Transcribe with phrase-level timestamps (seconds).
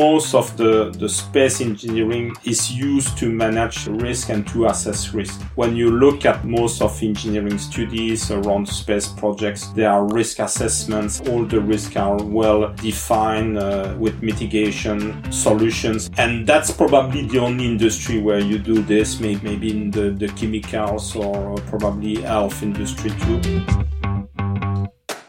[0.00, 5.38] most of the, the space engineering is used to manage risk and to assess risk.
[5.56, 11.20] When you look at most of engineering studies around space projects, there are risk assessments.
[11.28, 16.08] All the risks are well defined uh, with mitigation solutions.
[16.16, 21.14] And that's probably the only industry where you do this, maybe in the, the chemicals
[21.14, 23.38] or probably health industry too.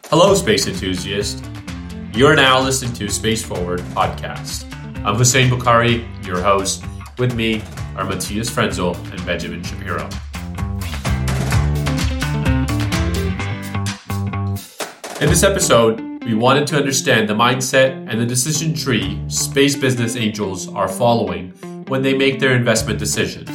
[0.09, 1.43] Hello, space enthusiast.
[2.13, 4.65] You're now listening to Space Forward podcast.
[5.05, 6.83] I'm Hussein Bukhari, your host.
[7.17, 7.63] With me
[7.95, 10.03] are Matthias Frenzel and Benjamin Shapiro.
[15.21, 20.17] In this episode, we wanted to understand the mindset and the decision tree space business
[20.17, 21.51] angels are following
[21.87, 23.49] when they make their investment decisions.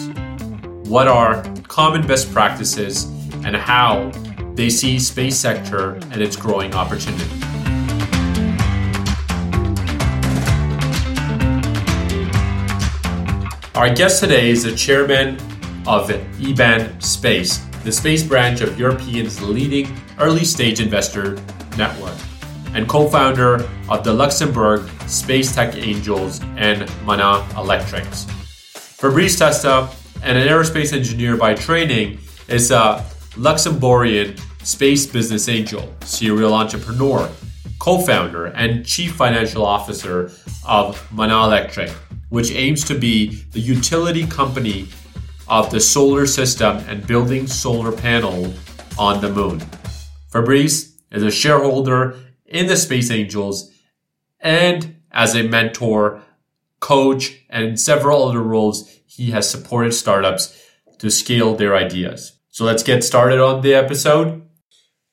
[0.89, 3.05] What are common best practices
[3.45, 4.11] and how
[4.55, 7.46] they see space sector and its growing opportunity.
[13.77, 15.37] Our guest today is the chairman
[15.87, 21.37] of EBAN Space, the space branch of European's leading early stage investor
[21.77, 22.17] network,
[22.73, 28.25] and co founder of the Luxembourg Space Tech Angels and Maana Electrics.
[28.73, 29.91] Fabrice Testa,
[30.23, 33.05] and an aerospace engineer by training, is a
[33.35, 37.29] Luxembourgian space business angel, serial entrepreneur,
[37.79, 40.33] co founder, and chief financial officer
[40.65, 41.93] of Maana Electric
[42.29, 44.89] which aims to be the utility company
[45.49, 48.53] of the solar system and building solar panel
[48.99, 49.61] on the moon.
[50.31, 52.17] Fabrice is a shareholder
[52.47, 53.71] in the Space Angels
[54.41, 56.23] and as a mentor,
[56.81, 60.63] coach, and several other roles, he has supported startups
[60.99, 62.39] to scale their ideas.
[62.51, 64.43] So let's get started on the episode.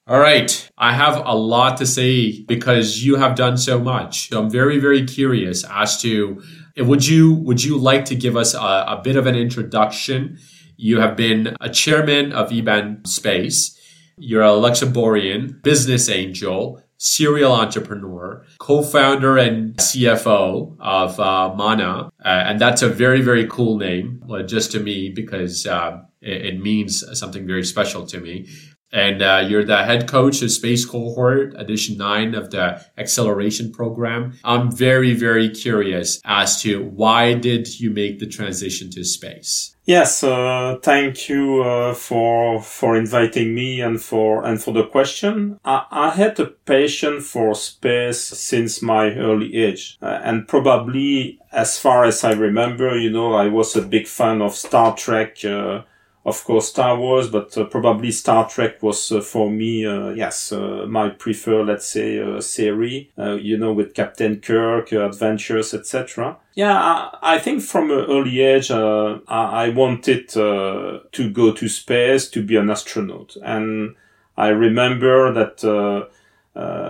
[0.05, 0.69] All right.
[0.77, 4.29] I have a lot to say because you have done so much.
[4.29, 6.43] So I'm very, very curious as to
[6.77, 10.37] would you would you like to give us a, a bit of an introduction?
[10.75, 13.79] You have been a chairman of EBAN Space.
[14.17, 22.59] You're a Luxembourgian business angel, serial entrepreneur, co-founder and CFO of uh, Maana, uh, and
[22.59, 27.03] that's a very very cool name, well, just to me because uh, it, it means
[27.17, 28.47] something very special to me
[28.93, 34.37] and uh, you're the head coach of Space Cohort Edition 9 of the Acceleration Program.
[34.43, 39.75] I'm very, very curious as to why did you make the transition to space?
[39.85, 45.59] Yes, uh, thank you uh, for for inviting me and for and for the question.
[45.65, 51.77] I, I had a passion for space since my early age, uh, and probably as
[51.77, 55.81] far as I remember, you know, I was a big fan of Star Trek uh,
[56.25, 60.51] of course Star Wars, but uh, probably Star Trek was uh, for me, uh, yes,
[60.51, 63.07] uh, my preferred, let's say, uh, series.
[63.17, 66.37] Uh, you know, with Captain Kirk, adventures, etc.
[66.55, 72.29] Yeah, I, I, think from an early age, I, I, wanted to go to space
[72.29, 73.95] to be an astronaut, and
[74.37, 76.09] I remember that.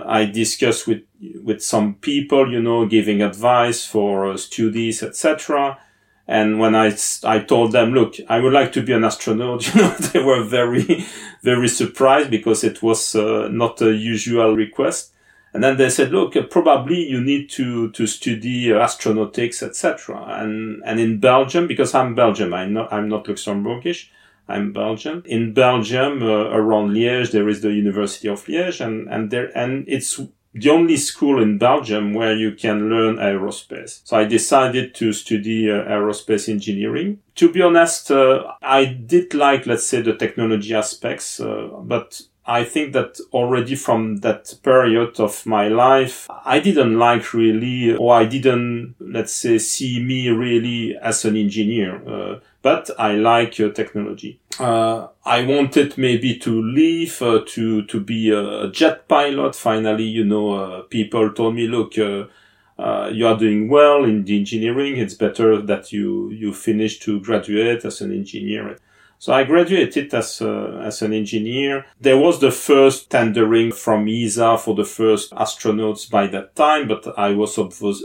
[0.06, 1.04] I discussed with
[1.42, 5.78] with some people, you know, giving advice for studies, etc
[6.26, 9.82] and when I, I told them, look, I would like to be an astronaut, you
[9.82, 11.04] know, they were very,
[11.42, 15.12] very surprised because it was uh, not a usual request.
[15.52, 20.24] And then they said, look, probably you need to, to study uh, astronautics, etc.
[20.28, 24.08] And, and in Belgium, because I'm Belgium, I'm not, I'm not Luxembourgish,
[24.48, 25.22] I'm Belgian.
[25.26, 29.84] In Belgium, uh, around Liège, there is the University of Liège and, and there, and
[29.86, 30.20] it's
[30.54, 34.00] the only school in Belgium where you can learn aerospace.
[34.04, 37.18] So I decided to study uh, aerospace engineering.
[37.36, 42.62] To be honest, uh, I did like, let's say, the technology aspects, uh, but I
[42.64, 48.26] think that already from that period of my life, I didn't like really, or I
[48.26, 52.40] didn't, let's say, see me really as an engineer.
[52.64, 54.40] But I like uh, technology.
[54.58, 59.54] Uh, I wanted maybe to leave uh, to to be a jet pilot.
[59.54, 61.98] Finally, you know, uh, people told me, look.
[61.98, 62.24] Uh,
[62.76, 64.96] uh, you are doing well in the engineering.
[64.96, 68.78] It's better that you you finish to graduate as an engineer.
[69.24, 71.86] So I graduated as uh, as an engineer.
[71.98, 77.18] There was the first tendering from ESA for the first astronauts by that time, but
[77.18, 77.58] I was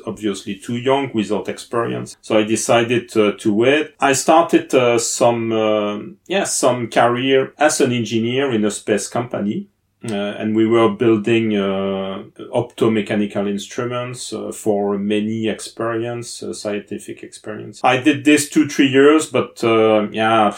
[0.07, 2.15] obviously too young without experience.
[2.21, 3.95] So I decided uh, to wait.
[3.99, 9.67] I started uh, some uh, yeah some career as an engineer in a space company.
[10.01, 12.23] Uh, and we were building uh,
[12.53, 17.81] optomechanical instruments uh, for many experience, scientific experience.
[17.83, 19.61] I did this two, three years, but
[20.13, 20.55] yeah,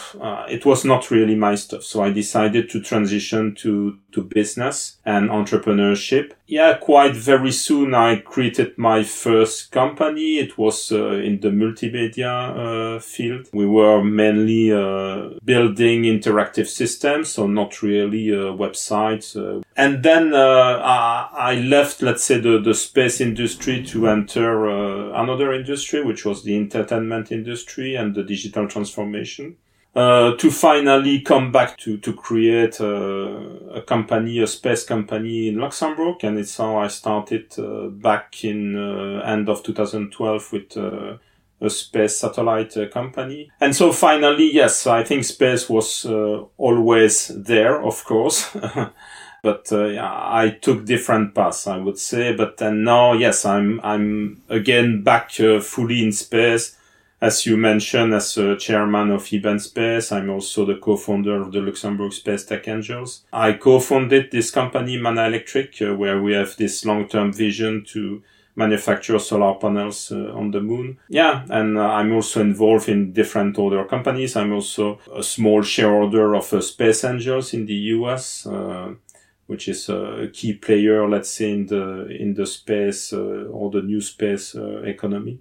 [0.48, 1.82] it was not really my stuff.
[1.82, 6.32] So I decided to transition to to business and entrepreneurship.
[6.52, 10.36] Yeah, quite very soon I created my first company.
[10.36, 13.48] It was uh, in the multimedia uh, field.
[13.54, 19.34] We were mainly uh, building interactive systems, so not really websites.
[19.78, 24.68] and then I, I, left, let's say, the, the space industry to enter
[25.14, 29.56] another industry, which was the entertainment industry and the digital transformation
[29.94, 35.58] uh, to finally come back to to create a, a, company, a space company in
[35.58, 41.16] Luxembourg, and it's how I started uh, back in uh, end of 2012 with uh,
[41.60, 43.50] a space satellite uh, company.
[43.60, 48.50] And so finally, yes, I think space was uh, always there, of course.
[49.42, 52.34] but uh, I took different paths, I would say.
[52.34, 56.78] But then now, yes, I'm I'm again back uh, fully in space
[57.22, 61.60] as you mentioned, as a chairman of EBAN Space, I'm also the co-founder of the
[61.60, 63.24] Luxembourg Space Tech Angels.
[63.32, 68.24] I co-founded this company, Maana Electric, uh, where we have this long-term vision to
[68.56, 70.98] manufacture solar panels uh, on the moon.
[71.08, 74.34] Yeah, and uh, I'm also involved in different other companies.
[74.34, 78.94] I'm also a small shareholder of uh, Space Angels in the US, uh,
[79.46, 83.82] which is a key player, let's say, in the in the space uh, or the
[83.82, 85.38] new space economy.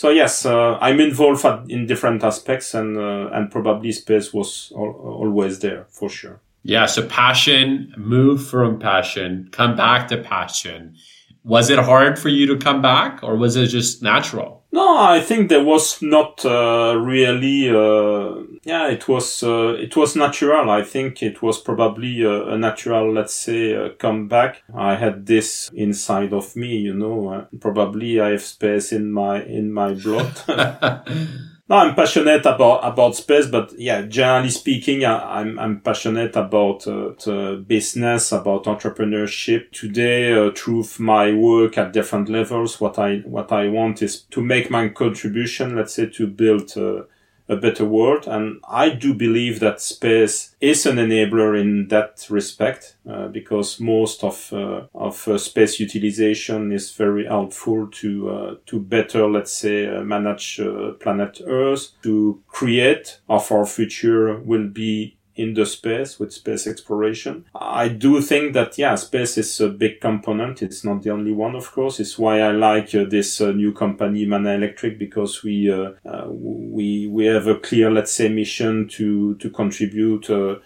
[0.00, 4.96] So yes, uh, I'm involved in different aspects, and uh, and probably space was al-
[5.22, 6.40] always there for sure.
[6.62, 6.86] Yeah.
[6.86, 10.96] So passion, move from passion, come back to passion.
[11.44, 14.60] Was it hard for you to come back, or was it just natural?
[14.72, 17.68] No, I think there was not uh, really.
[17.68, 20.70] Uh, yeah, it was uh, it was natural.
[20.70, 24.62] I think it was probably a, a natural, let's say, uh, comeback.
[24.74, 27.28] I had this inside of me, you know.
[27.28, 30.40] Uh, probably I have space in my in my blood.
[31.70, 36.34] No, I'm passionate about about space, but yeah, generally speaking, I, am I'm, I'm passionate
[36.34, 39.70] about uh, business, about entrepreneurship.
[39.70, 44.42] Today, uh, through my work at different levels, what I what I want is to
[44.42, 45.76] make my contribution.
[45.76, 46.76] Let's say to build.
[46.76, 47.04] Uh,
[47.50, 48.26] a better world.
[48.26, 54.24] And I do believe that space is an enabler in that respect, uh, because most
[54.24, 59.88] of uh, of uh, space utilization is very helpful to uh, to better, let's say,
[59.88, 61.92] uh, manage uh, planet Earth.
[62.02, 67.46] To create of our future will be in the space with space exploration.
[67.54, 70.62] I do think that, yeah, space is a big component.
[70.62, 71.98] It's not the only one, of course.
[71.98, 76.26] It's why I like uh, this uh, new company, Maana Electric, because we, uh, uh
[76.28, 80.56] we, we have a clear, let's say, mission to, to contribute, uh,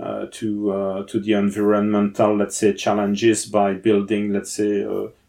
[0.00, 4.84] uh, to, to the environmental, let's say, challenges by building, let's say,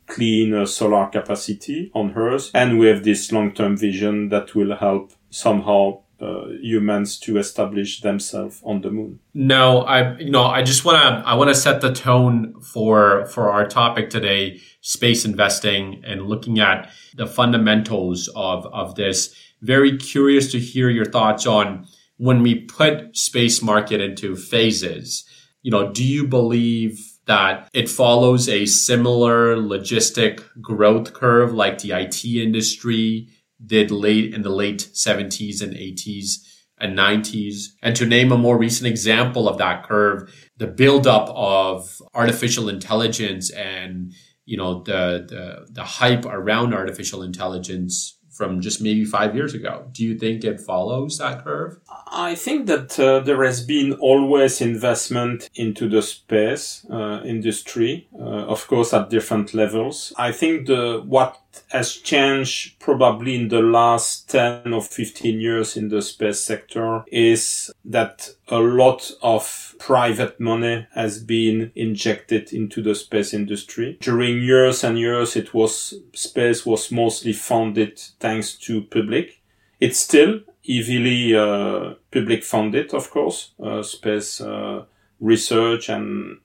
[0.07, 2.49] clean solar capacity on Earth.
[2.55, 8.61] And we have this long-term vision that will help somehow uh, humans to establish themselves
[8.63, 9.19] on the moon.
[9.33, 13.25] No, I you know I just want to I want to set the tone for
[13.27, 19.35] for our topic today, space investing and looking at the fundamentals of of this.
[19.61, 25.25] Very curious to hear your thoughts on when we put space market into phases.
[25.63, 31.91] You know, do you believe that it follows a similar logistic growth curve like the
[31.91, 33.27] IT industry
[33.65, 36.37] did late in the late 70s and 80s
[36.77, 37.67] and 90s.
[37.81, 43.49] And to name a more recent example of that curve, the buildup of artificial intelligence
[43.51, 44.13] and
[44.45, 49.87] you know the, the the hype around artificial intelligence from just maybe five years ago.
[49.91, 51.79] Do you think it follows that curve?
[52.11, 58.45] I think that uh, there has been always investment into the space uh, industry, uh,
[58.53, 60.13] of course, at different levels.
[60.17, 61.39] I think the what
[61.69, 67.71] has changed probably in the last 10 or 15 years in the space sector is
[67.85, 73.97] that a lot of private money has been injected into the space industry.
[74.01, 79.41] During years and years, it was, space was mostly funded thanks to public.
[79.79, 84.85] It's still heavily uh, public funded, of course, uh, space uh,
[85.19, 86.37] research and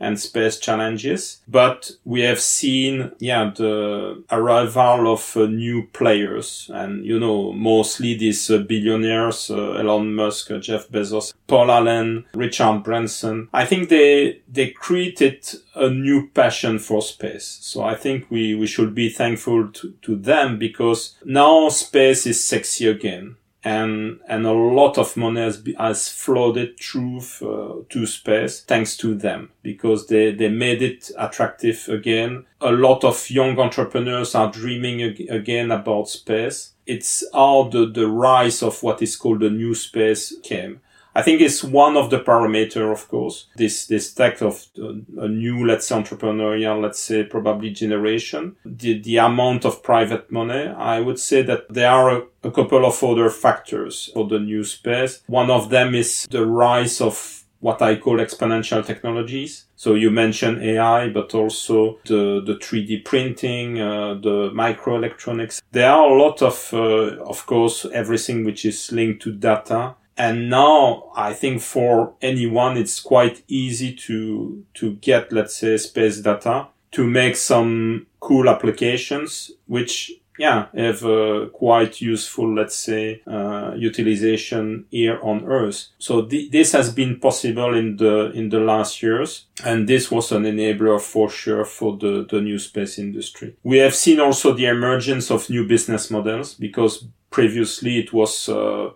[0.00, 1.40] and space challenges.
[1.48, 8.14] But we have seen, yeah, the arrival of uh, new players and, you know, mostly
[8.14, 13.48] these uh, billionaires, uh, Elon Musk, uh, Jeff Bezos, Paul Allen, Richard Branson.
[13.52, 17.58] I think they, they created a new passion for space.
[17.62, 22.42] So I think we, we should be thankful to, to them because now space is
[22.42, 28.62] sexy again and and a lot of money has, has flooded through uh, to space
[28.62, 32.44] thanks to them because they they made it attractive again.
[32.60, 36.72] A lot of young entrepreneurs are dreaming ag- again about space.
[36.86, 40.80] It's how the the rise of what is called the new space came.
[41.18, 45.28] I think it's one of the parameter, of course, this, this type of uh, a
[45.28, 48.54] new, let's say, entrepreneurial, let's say, probably generation.
[48.64, 52.86] The, the amount of private money, I would say that there are a, a couple
[52.86, 55.24] of other factors for the new space.
[55.26, 59.64] One of them is the rise of what I call exponential technologies.
[59.74, 65.62] So you mentioned AI, but also the, the 3D printing, uh, the microelectronics.
[65.72, 70.50] There are a lot of, uh, of course, everything which is linked to data and
[70.50, 76.66] now I think for anyone, it's quite easy to, to get, let's say, space data
[76.90, 84.86] to make some cool applications, which, yeah, have a quite useful, let's say, uh, utilization
[84.90, 85.86] here on Earth.
[85.98, 89.44] So th- this has been possible in the, in the last years.
[89.64, 93.54] And this was an enabler for sure for the, the new space industry.
[93.62, 98.90] We have seen also the emergence of new business models because previously it was, uh,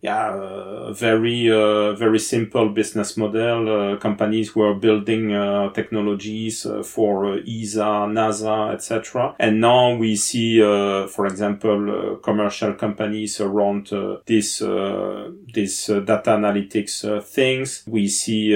[0.00, 3.94] yeah, uh, very uh, very simple business model.
[3.94, 9.34] Uh, companies were building uh, technologies uh, for uh, ESA, NASA, etc.
[9.40, 13.90] And now we see, for example, commercial companies around
[14.26, 17.82] this this data analytics things.
[17.88, 18.54] We see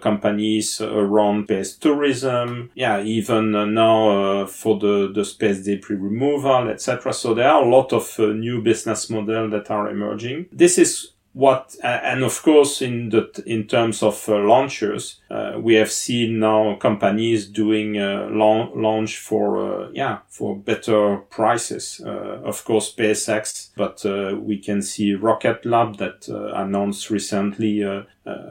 [0.00, 2.70] companies around space tourism.
[2.74, 7.12] Yeah, even now for the the space debris removal, etc.
[7.12, 10.46] So there are a lot of new business models that are emerging.
[10.52, 15.52] This this is what and of course in the in terms of uh, launchers uh,
[15.58, 22.02] we have seen now companies doing uh, launch for uh, yeah for better prices.
[22.04, 28.06] Uh, of course SpaceX but uh, we can see Rocket Lab that announced recently a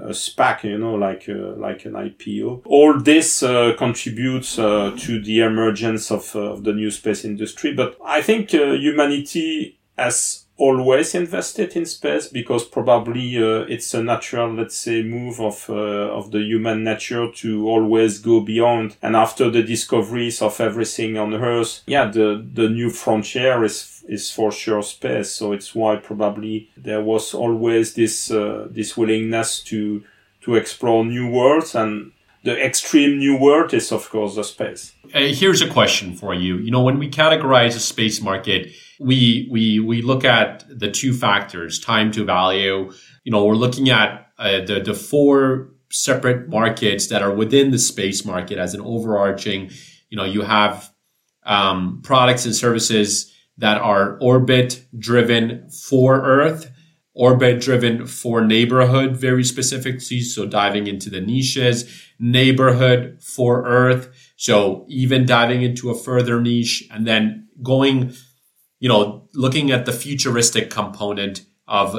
[0.09, 3.41] SPAC you know like like an IPO all this
[3.77, 7.73] contributes to the emergence of, of the new space industry.
[7.73, 14.53] But I think humanity has always invested in space because probably uh, it's a natural,
[14.53, 18.97] let's say, move of uh, of the human nature to always go beyond.
[19.01, 24.31] And after the discoveries of everything on Earth, yeah, the the new frontier is is
[24.31, 25.31] for sure space.
[25.31, 30.03] So it's why probably there was always this uh, this willingness to
[30.41, 32.11] to explore new worlds and
[32.43, 34.93] the extreme new world is of course the space.
[35.13, 36.57] Uh, here's a question for you.
[36.57, 41.13] You know, when we categorize a space market, we we we look at the two
[41.13, 42.91] factors, time to value.
[43.23, 47.79] You know, we're looking at uh, the the four separate markets that are within the
[47.79, 49.71] space market as an overarching.
[50.09, 50.91] You know, you have
[51.43, 56.71] um, products and services that are orbit driven for Earth,
[57.13, 60.21] orbit driven for neighborhood, very specifically.
[60.21, 64.09] So diving into the niches, neighborhood for Earth.
[64.35, 68.13] So even diving into a further niche and then going
[68.79, 71.95] you know, looking at the futuristic component of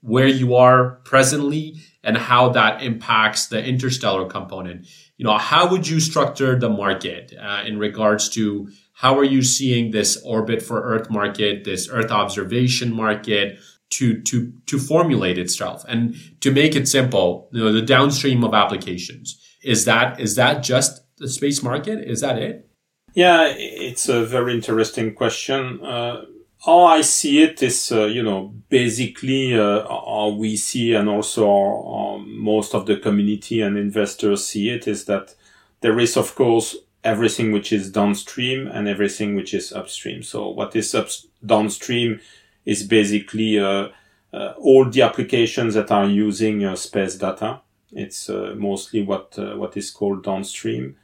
[0.00, 4.86] where you are presently and how that impacts the interstellar component.
[5.16, 9.42] You know, how would you structure the market uh, in regards to how are you
[9.42, 13.58] seeing this orbit for Earth market, this Earth observation market
[13.90, 17.48] to to to formulate itself and to make it simple?
[17.52, 22.06] You know, the downstream of applications is that is that just the space market?
[22.06, 22.68] Is that it?
[23.14, 25.80] Yeah, it's a very interesting question.
[25.84, 26.24] Uh,
[26.64, 31.48] how I see it is, uh, you know, basically uh, how we see and also
[31.48, 35.34] our, most of the community and investors see it is that
[35.80, 40.22] there is, of course, everything which is downstream and everything which is upstream.
[40.22, 41.08] So what is up
[41.44, 42.20] downstream
[42.64, 43.88] is basically uh,
[44.32, 47.60] uh, all the applications that are using uh, space data.
[47.92, 50.96] It's mostly what what is called downstream.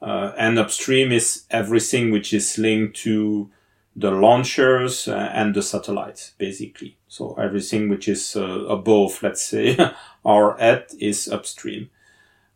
[0.00, 3.50] Uh, and upstream is everything which is linked to
[3.94, 6.98] the launchers uh, and the satellites, basically.
[7.08, 9.78] So everything which is uh, above, let's say,
[10.24, 11.88] our head is upstream.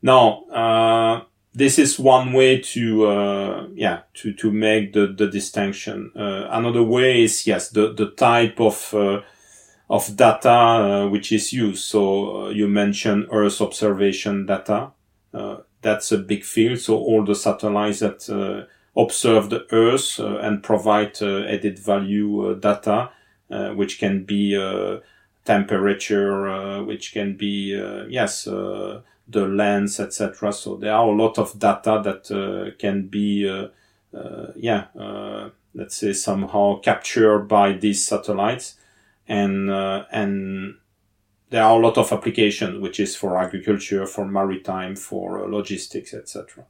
[0.03, 6.13] Now, uh, this is one way to, uh, yeah, to, to make the, the distinction.
[6.15, 8.95] Uh, another way is, yes, the, the type of,
[9.89, 11.85] of data which is used.
[11.85, 14.93] So you mentioned Earth observation data
[15.83, 16.79] that's a big field.
[16.79, 18.67] So all the satellites that uh,
[19.01, 23.11] observe the Earth uh, and provide uh, added value uh, data,
[23.51, 24.99] uh, which can be uh,
[25.45, 27.73] temperature, which can be
[28.09, 30.53] yes the lens, etc.
[30.53, 33.69] So there are a lot of data that can be
[34.57, 34.87] yeah
[35.73, 38.75] let's say somehow captured by these satellites
[39.31, 40.75] and uh, and
[41.51, 46.15] there are a lot of applications, which is for agriculture, for maritime, for uh, logistics,
[46.15, 46.65] etc.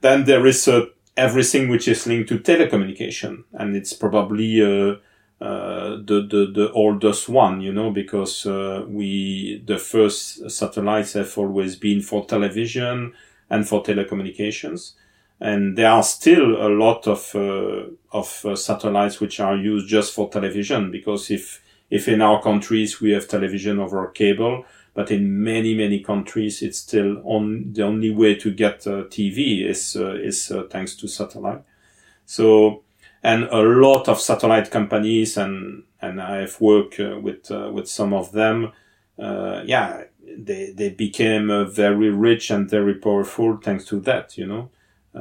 [0.00, 4.96] Then there is uh, everything which is linked to telecommunication, and it's probably uh,
[5.38, 11.36] uh, the, the the oldest one, you know, because uh, we the first satellites have
[11.36, 13.12] always been for television
[13.50, 14.92] and for telecommunications,
[15.40, 20.30] and there are still a lot of uh, of satellites which are used just for
[20.30, 24.64] television because if if in our countries we have television over cable,
[24.94, 29.64] but in many many countries it's still on the only way to get uh, TV
[29.64, 31.62] is uh, is uh, thanks to satellite.
[32.24, 32.82] So
[33.22, 38.12] and a lot of satellite companies and and I've worked uh, with uh, with some
[38.12, 38.72] of them.
[39.18, 40.04] Uh, yeah,
[40.38, 44.36] they they became very rich and very powerful thanks to that.
[44.36, 44.70] You know,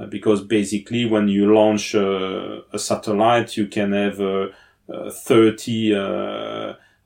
[0.10, 4.20] because basically when you launch a satellite, you can have
[4.88, 5.92] thirty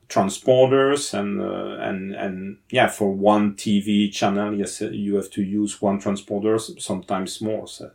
[0.09, 5.99] transponders and and and yeah, for one TV channel, yes, you have to use one
[5.99, 7.67] transponder, sometimes more.
[7.67, 7.91] So,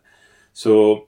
[0.53, 1.07] so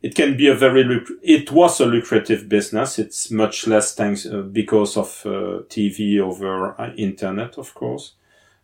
[0.00, 4.42] it can be a very it was a lucrative business it's much less thanks uh,
[4.42, 8.12] because of uh, tv over uh, internet of course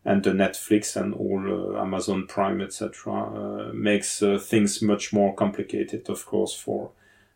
[0.05, 5.35] and the netflix and all uh, amazon prime etc uh, makes uh, things much more
[5.35, 6.91] complicated of course for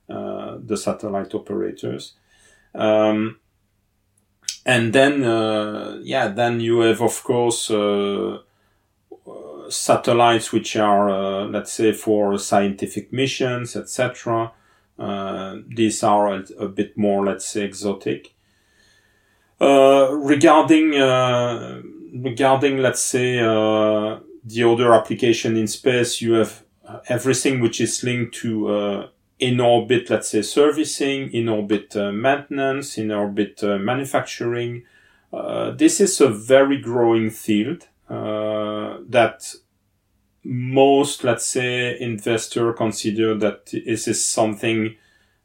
[0.09, 2.15] the satellite operators
[2.75, 3.39] um,
[4.65, 5.23] and then
[6.03, 7.71] yeah then you have of course
[9.69, 14.53] satellites which are, uh, let's say, for scientific missions, etc.
[14.99, 18.35] Uh, these are a, a, bit more, let's say, exotic.
[19.61, 21.81] Uh, regarding uh,
[22.15, 26.63] regarding, let's say, uh, the other application in space, you have
[27.09, 33.13] everything which is linked to uh, in orbit, let's say, servicing, in orbit maintenance, in
[33.13, 34.85] orbit manufacturing.
[35.77, 39.55] this is a very growing field uh, that
[40.45, 44.97] most, let's say, investor consider that this is something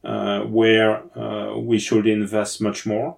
[0.04, 3.18] uh, where uh, we should invest much more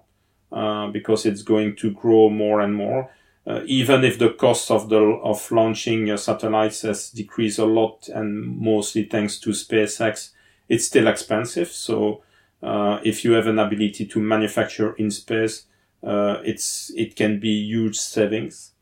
[0.50, 3.10] uh, because it's going to grow more and more.
[3.46, 8.08] Uh, even if the cost of the of launching uh, satellites has decreased a lot,
[8.08, 10.30] and mostly thanks to SpaceX,
[10.68, 11.68] it's still expensive.
[11.68, 12.22] So
[12.62, 15.66] if you have an ability to manufacture in space,
[16.02, 18.72] it's it can be huge savings.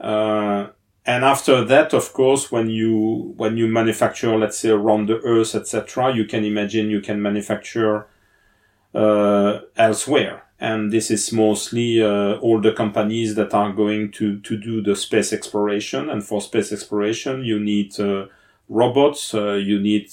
[0.00, 0.68] Uh,
[1.06, 5.54] and after that, of course, when you when you manufacture, let's say around the Earth,
[5.54, 8.06] etc., you can imagine you can manufacture
[8.94, 10.44] uh, elsewhere.
[10.62, 14.94] And this is mostly uh, all the companies that are going to to do the
[14.94, 16.10] space exploration.
[16.10, 18.26] And for space exploration, you need uh,
[18.68, 19.34] robots.
[19.34, 20.10] Uh, you need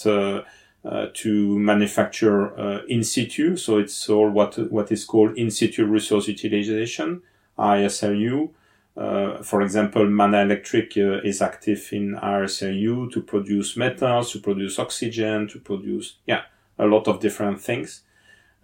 [0.87, 3.57] uh, to manufacture in situ.
[3.57, 7.21] So it's all what what is called in situ resource utilization
[7.57, 8.49] (ISRU).
[8.97, 14.79] Uh, for example, Maana Electric uh, is active in ISRU to produce metals, to produce
[14.79, 16.41] oxygen, to produce, yeah,
[16.79, 18.01] a lot of different things.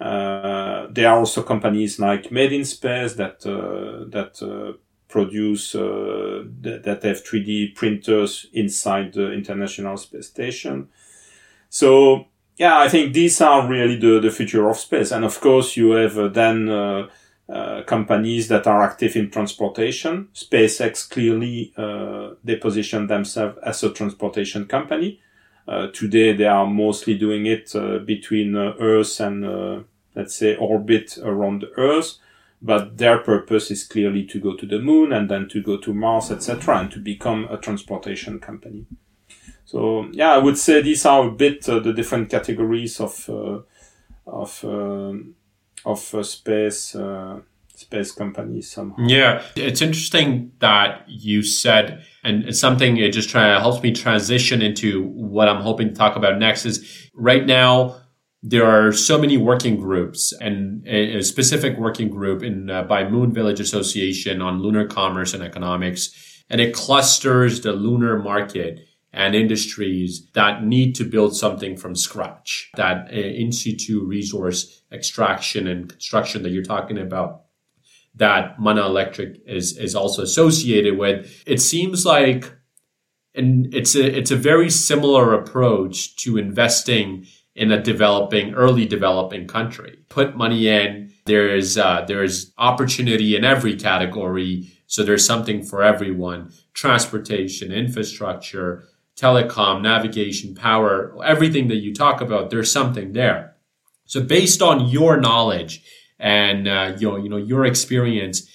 [0.01, 4.75] Uh, there are also companies like Made in Space that, uh, that uh,
[5.07, 10.89] produce, th- that have 3D printers inside the International Space Station.
[11.73, 15.09] So, yeah, I think these are really the, the future of space.
[15.11, 20.27] And of course, you have then uh, companies that are active in transportation.
[20.35, 25.19] SpaceX clearly uh, they position themselves as a transportation company.
[25.67, 31.17] Uh, today they are mostly doing it uh, between uh, Earth and let's say orbit
[31.23, 32.19] around the Earth,
[32.61, 35.91] but their purpose is clearly to go to the moon and then to go to
[35.91, 38.85] Mars, etc., and to become a transportation company.
[39.73, 43.27] So yeah, I would say these are a bit the different categories of
[44.27, 45.33] of um,
[45.83, 47.39] of uh, space uh,
[47.73, 49.03] space companies somehow.
[49.03, 55.07] Yeah, it's interesting that you said, and something it just try, helps me transition into
[55.07, 56.67] what I'm hoping to talk about next.
[56.67, 57.95] Is right now
[58.43, 63.09] there are so many working groups and a, a specific working group in uh, by
[63.09, 66.11] Moon Village Association on lunar commerce and economics,
[66.47, 68.79] and it clusters the lunar market
[69.13, 72.71] and industries that need to build something from scratch.
[72.75, 77.43] That uh, in situ resource extraction and construction that you're talking about
[78.15, 81.43] that Maana Electric is is also associated with.
[81.45, 82.53] It seems like
[83.35, 89.47] and it's a it's a very similar approach to investing in a developing early developing
[89.47, 89.99] country.
[90.09, 91.11] Put money in.
[91.25, 94.71] There's uh, there's opportunity in every category.
[94.87, 96.51] So there's something for everyone.
[96.73, 98.83] Transportation, infrastructure,
[99.23, 103.55] telecom, navigation, power, everything that you talk about, there's something there.
[104.05, 105.81] So based on your knowledge
[106.19, 108.49] and uh, you know, you know your experience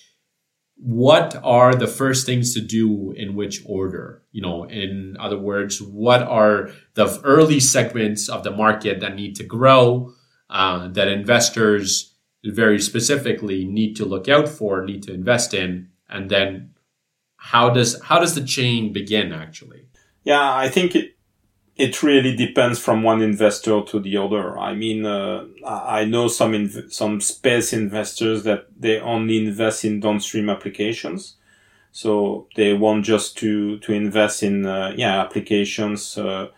[0.81, 4.23] what are the first things to do in which order?
[4.31, 9.35] You know in other words what are the early segments of the market that need
[9.37, 10.13] to grow
[10.51, 15.89] uh, that investors very specifically need to look out for need to invest in?
[16.09, 16.75] And then
[17.37, 19.88] how does how does the chain begin actually
[20.29, 21.19] yeah i think it
[21.79, 24.59] it really depends from one investor to the other.
[24.59, 30.01] I mean, uh, I know some inv- some space investors that they only invest in
[30.01, 31.37] downstream applications,
[31.93, 36.49] so they want just to to invest in uh, yeah applications uh,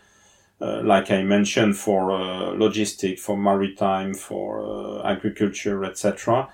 [0.61, 6.49] uh like I mentioned for uh, logistic, for maritime, for uh, agriculture, etc.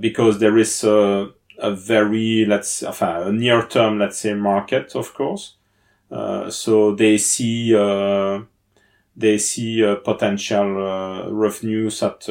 [0.00, 5.14] because there is a, a very let's enfin, a near term let's say market, of
[5.14, 5.61] course uh,
[6.50, 8.42] so they see uh,
[9.16, 12.28] they see uh, potential revenues at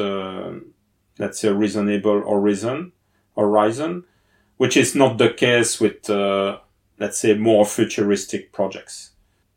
[1.18, 2.92] let's say reasonable horizon
[3.36, 4.04] horizon,
[4.56, 6.08] which is not the case with
[6.98, 9.10] let's say more futuristic projects.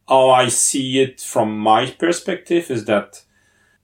[0.08, 3.24] How I see it from my perspective is that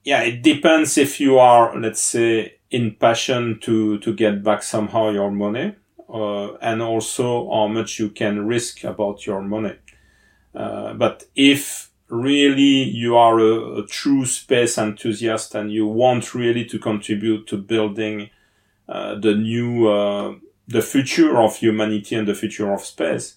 [0.03, 5.09] yeah, it depends if you are, let's say, in passion to, to get back somehow
[5.09, 5.75] your money,
[6.11, 9.75] uh, and also how much you can risk about your money.
[10.53, 16.65] Uh, but if really you are a, a, true space enthusiast and you want really
[16.65, 18.29] to contribute to building
[18.89, 20.35] uh, the new, uh,
[20.67, 23.35] the future of humanity and the future of space,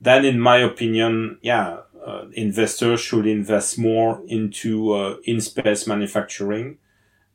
[0.00, 6.78] then in my opinion, yeah, uh, investors should invest more into uh, in-space manufacturing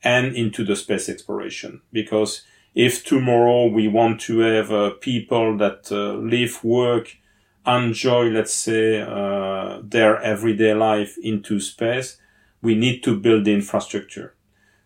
[0.02, 1.82] and into the space exploration.
[1.92, 2.44] Because
[2.74, 7.18] if tomorrow we want to have people that live, work,
[7.66, 12.18] enjoy, let's say, uh, their everyday life into space,
[12.62, 14.36] we need to build the infrastructure.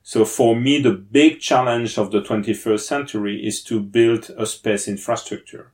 [0.04, 4.88] So for me, the big challenge of the 21st century is to build a space
[4.88, 5.72] infrastructure.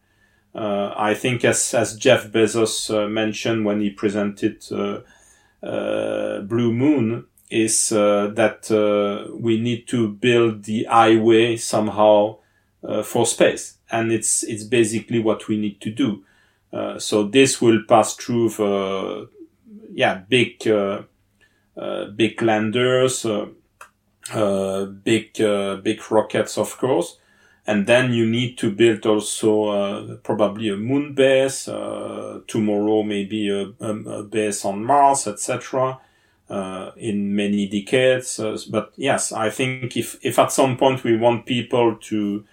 [0.53, 5.01] Uh, I think as, as Jeff Bezos uh, mentioned when he presented uh,
[5.65, 8.69] uh, Blue Moon is uh, that
[9.33, 12.37] we need to build the highway somehow
[13.03, 13.77] for space.
[13.91, 16.23] And it's, it's basically what we need to do.
[16.71, 19.29] Uh, so this will pass through, the,
[19.93, 21.03] yeah, big, uh,
[21.77, 23.25] uh, big landers,
[25.03, 25.33] big,
[25.83, 27.17] big rockets, of course.
[27.67, 31.65] And then you need to build also probably a moon base.
[32.47, 35.99] tomorrow, maybe a, a, base on Mars, etc.
[36.51, 38.37] Uh, in many decades.
[38.37, 42.43] Uh, but yes, I think if, if at some point we want people to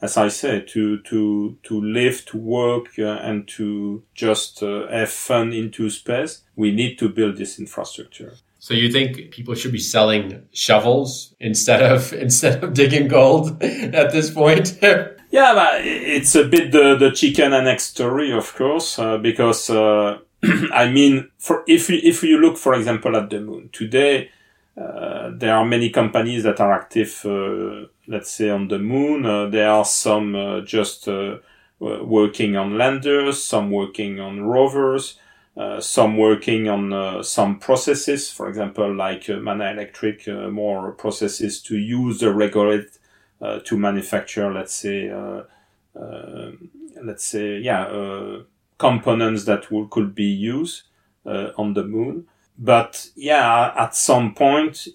[0.00, 5.10] as I say, to to to live, to work, uh, and to just uh, have
[5.10, 8.34] fun into space, we need to build this infrastructure.
[8.58, 14.12] So you think people should be selling shovels instead of instead of digging gold at
[14.12, 14.78] this point?
[14.82, 19.70] yeah, but it's a bit the the chicken and egg story, of course, uh, because
[19.70, 20.18] uh,
[20.72, 24.30] I mean, for if you, if you look, for example, at the moon today
[24.76, 29.24] uh, there are many companies that are active, uh, let's say, on the moon.
[29.24, 31.36] Uh, there are some uh, just uh,
[31.78, 35.18] working on landers, some working on rovers,
[35.56, 42.18] uh, some working on some processes, for example, like Maana Electric, more processes to use
[42.18, 42.98] the regolith
[43.64, 45.12] to manufacture, let's say,
[47.00, 48.38] let's say, yeah,
[48.78, 50.82] components that will, could be used
[51.24, 52.26] on the moon
[52.58, 54.86] but yeah, at some point,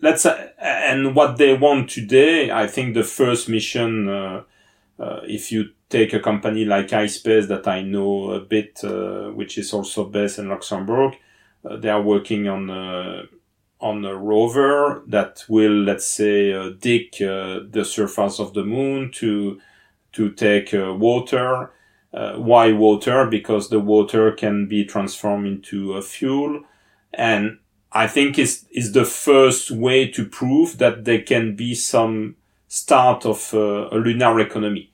[0.00, 4.42] let's say, and what they want today, I think the first mission, uh,
[4.98, 9.58] uh, if you take a company like iSpace that I know a bit, uh, which
[9.58, 11.14] is also based in Luxembourg,
[11.64, 13.22] uh, they are working on uh,
[13.80, 19.58] on a rover that will, let's say, uh, dig the surface of the moon to
[20.12, 21.70] to take water
[22.12, 23.26] uh, why water?
[23.26, 26.62] Because the water can be transformed into a fuel.
[27.12, 27.58] And
[27.92, 32.36] I think it's, is the first way to prove that there can be some
[32.68, 34.92] start of uh, a lunar economy.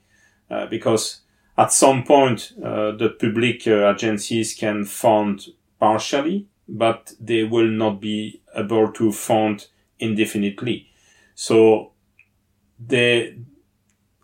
[0.49, 1.21] Uh, because
[1.57, 5.47] at some point, uh, the public uh, agencies can fund
[5.79, 9.67] partially, but they will not be able to fund
[9.99, 10.89] indefinitely.
[11.35, 11.91] So
[12.79, 13.37] they,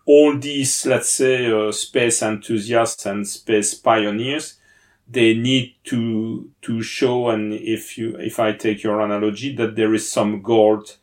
[0.06, 4.60] all these, let's say, uh, space enthusiasts and space pioneers,
[5.08, 9.94] they need to to show, and if you if I take your analogy, that there
[9.94, 10.98] is some gold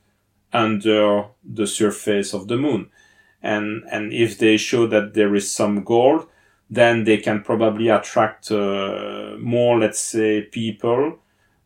[0.53, 2.91] under the surface of the moon,
[3.43, 6.27] and and if they show that there is some gold,
[6.71, 11.19] then they can probably attract uh, more, let's say, people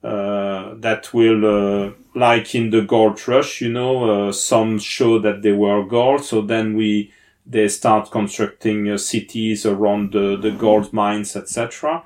[0.03, 5.43] uh, that will, uh, like in the gold rush, you know, uh, some show that
[5.43, 6.25] they were gold.
[6.25, 7.13] So then we,
[7.47, 12.05] they start constructing uh, cities around the, the gold mines, etc.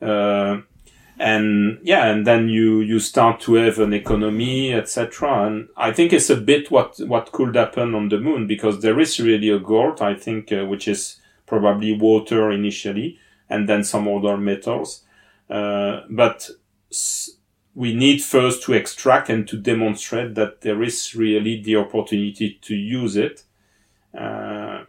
[0.00, 0.58] Uh,
[1.18, 5.46] and yeah, and then you, you start to have an economy, etc.
[5.46, 8.98] And I think it's a bit what, what could happen on the moon because there
[9.00, 13.18] is really a gold, I think, uh, which is probably water initially
[13.50, 15.04] and then some other metals.
[15.48, 16.48] but
[17.74, 22.74] we need first to extract and to demonstrate that there is really the opportunity to
[22.74, 23.44] use it.
[24.16, 24.84] Uh,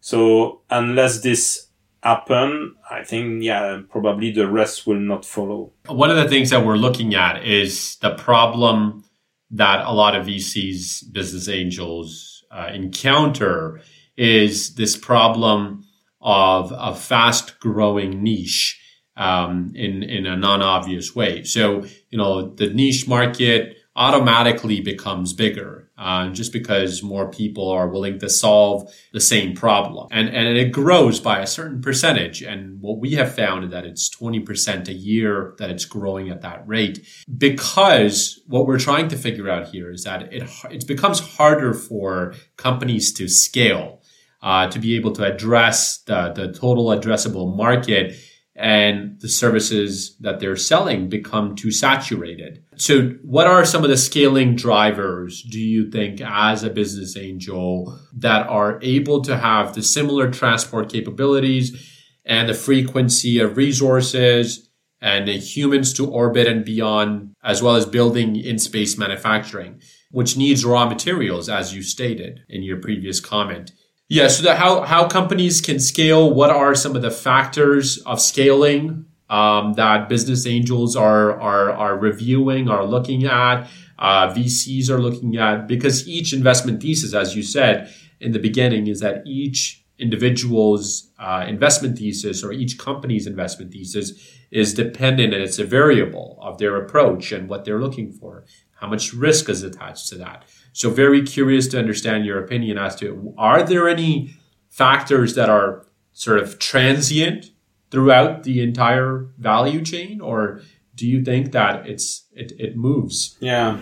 [0.00, 1.68] so unless this
[2.02, 5.72] happen, I think, yeah, probably the rest will not follow.
[5.86, 9.04] One of the things that we're looking at is the problem
[9.50, 13.80] that a lot of VCs, business angels uh, encounter
[14.16, 15.84] is this problem
[16.20, 18.80] of a fast growing niche
[19.16, 21.44] um, in in a non-obvious way.
[21.44, 27.88] So you know the niche market automatically becomes bigger uh, just because more people are
[27.88, 30.06] willing to solve the same problem.
[30.12, 32.40] And and it grows by a certain percentage.
[32.40, 36.42] And what we have found is that it's 20% a year that it's growing at
[36.42, 37.04] that rate
[37.36, 42.34] because what we're trying to figure out here is that it it becomes harder for
[42.56, 44.00] companies to scale
[44.42, 48.14] uh, to be able to address the, the total addressable market
[48.58, 52.64] and the services that they're selling become too saturated.
[52.74, 57.96] So what are some of the scaling drivers do you think as a business angel
[58.16, 61.94] that are able to have the similar transport capabilities
[62.24, 64.68] and the frequency of resources
[65.00, 70.36] and the humans to orbit and beyond, as well as building in space manufacturing, which
[70.36, 73.70] needs raw materials, as you stated in your previous comment.
[74.08, 74.28] Yeah.
[74.28, 79.74] So how, how companies can scale, what are some of the factors of scaling um,
[79.74, 83.68] that business angels are, are, are reviewing, are looking at,
[83.98, 88.86] uh, VCs are looking at, because each investment thesis, as you said in the beginning,
[88.86, 94.12] is that each individual's uh, investment thesis or each company's investment thesis
[94.50, 98.44] is dependent and it's a variable of their approach and what they're looking for.
[98.80, 100.44] How much risk is attached to that?
[100.78, 104.36] So very curious to understand your opinion as to are there any
[104.68, 107.50] factors that are sort of transient
[107.90, 110.20] throughout the entire value chain?
[110.20, 110.60] Or
[110.94, 113.36] do you think that it's it, it moves?
[113.40, 113.80] Yeah.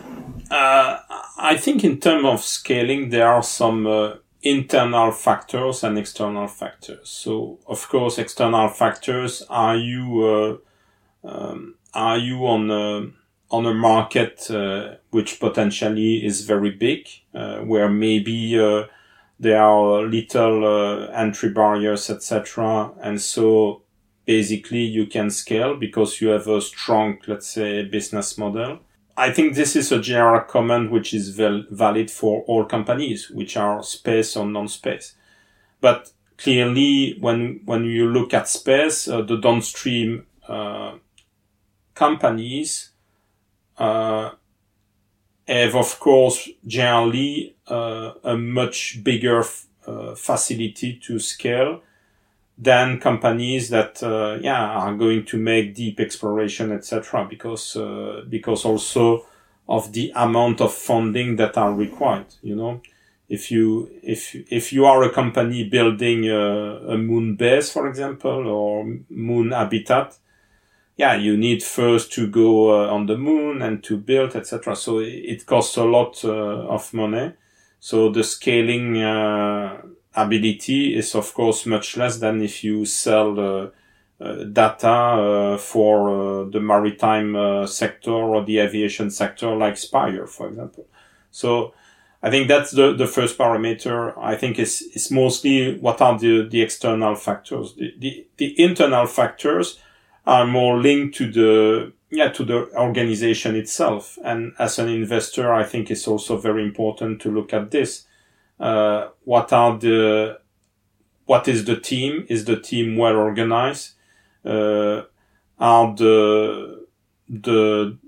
[0.50, 0.98] Uh,
[1.36, 7.10] i think in terms of scaling there are some uh, internal factors and external factors.
[7.10, 10.62] So of course external factors are you
[11.24, 13.10] uh, um, are you on a
[13.50, 18.84] on a market uh, which potentially is very big, uh, where maybe uh,
[19.38, 22.90] there are little entry barriers, etc.
[23.00, 23.82] And so
[24.26, 28.80] basically you can scale because you have a strong, let's say, business model.
[29.16, 33.56] I think this is a general comment which is val- valid for all companies, which
[33.56, 35.14] are space or non-space.
[35.80, 40.96] But clearly, when when you look at space, uh, the downstream uh,
[41.94, 42.90] companies
[43.78, 44.30] uh,
[45.46, 49.44] have of course generally uh, a much bigger
[49.86, 51.82] uh, facility to scale
[52.58, 58.64] than companies that uh, yeah are going to make deep exploration etc because uh, because
[58.64, 59.24] also
[59.68, 62.80] of the amount of funding that are required you know?
[63.28, 68.46] If you if if you are a company building a, a moon base for example
[68.46, 70.16] or moon habitat
[70.96, 74.74] yeah, you need first to go uh, on the moon and to build, etc.
[74.74, 77.34] So it costs a lot uh, of money.
[77.80, 79.82] So the scaling uh,
[80.14, 83.68] ability is of course much less than if you sell uh,
[84.18, 90.86] uh, data uh, for the maritime sector or the aviation sector, like Spire, for example.
[91.30, 91.74] So
[92.22, 94.16] I think that's the, the first parameter.
[94.16, 97.74] I think is is mostly what are the, the external factors.
[97.74, 99.78] The, the, the internal factors
[100.26, 104.18] are more linked to the yeah to the organization itself.
[104.24, 108.06] And as an investor i think it's also very important to look at this.
[108.58, 110.40] Uh, what are the
[111.26, 112.26] what is the team?
[112.28, 113.94] Is the team well organized?
[114.44, 115.02] Uh,
[115.58, 116.86] are the
[117.28, 117.98] the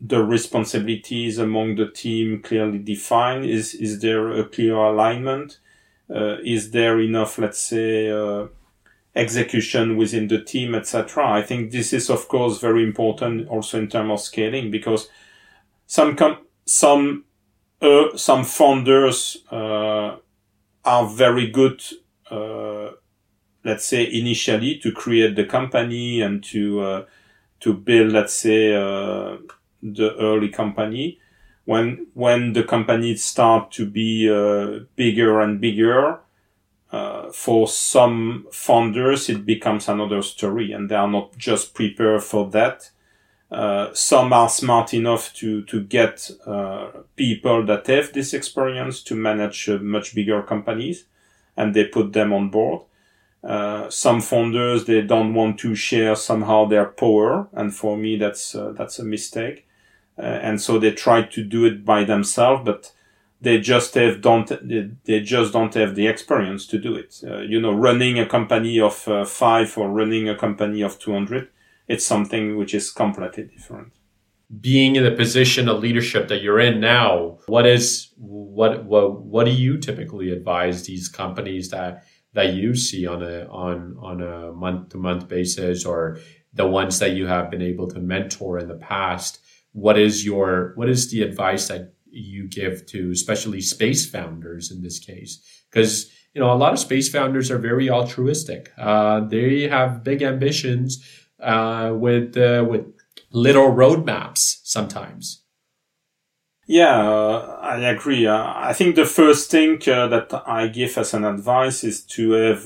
[0.00, 3.44] the responsibilities among the team clearly defined?
[3.44, 5.58] Is is there a clear alignment?
[6.10, 8.46] Uh, is there enough let's say uh,
[9.18, 11.28] execution within the team, etc.
[11.28, 15.10] I think this is of course very important also in terms of scaling because
[15.86, 17.24] some com- some
[17.80, 20.16] uh, some founders uh,
[20.84, 21.82] are very good,
[22.30, 22.90] uh,
[23.64, 27.04] let's say initially to create the company and to uh,
[27.60, 29.36] to build, let's say, uh,
[29.82, 31.18] the early company.
[31.64, 36.20] When when the company start to be uh, bigger and bigger,
[36.90, 42.48] uh, for some founders it becomes another story, and they are not just prepared for
[42.50, 42.90] that.
[43.50, 49.14] Uh, some are smart enough to to get uh, people that have this experience to
[49.14, 51.04] manage uh, much bigger companies,
[51.56, 52.82] and they put them on board.
[53.44, 58.54] Uh, some founders they don't want to share somehow their power, and for me that's
[58.54, 59.64] uh, that's a mistake.
[60.20, 62.92] And so they try to do it by themselves, but
[63.40, 64.48] they just have don't
[65.04, 67.14] they, just don't have the experience to do it.
[67.24, 71.12] Uh, you know, running a company of uh, five or running a company of two
[71.12, 71.48] hundred,
[71.86, 73.92] it's something which is completely different.
[74.60, 79.44] Being in the position of leadership that you're in now, what is what what what
[79.44, 84.52] do you typically advise these companies that that you see on a on on a
[84.52, 86.18] month to month basis or
[86.54, 89.40] the ones that you have been able to mentor in the past
[89.72, 94.82] what is your what is the advice that you give to especially space founders in
[94.82, 99.68] this case because you know a lot of space founders are very altruistic uh, they
[99.68, 101.04] have big ambitions
[101.40, 102.86] uh, with uh, with
[103.30, 105.42] little roadmaps sometimes
[106.70, 108.26] yeah, uh, I agree.
[108.26, 112.32] Uh, I think the first thing uh, that I give as an advice is to
[112.32, 112.64] have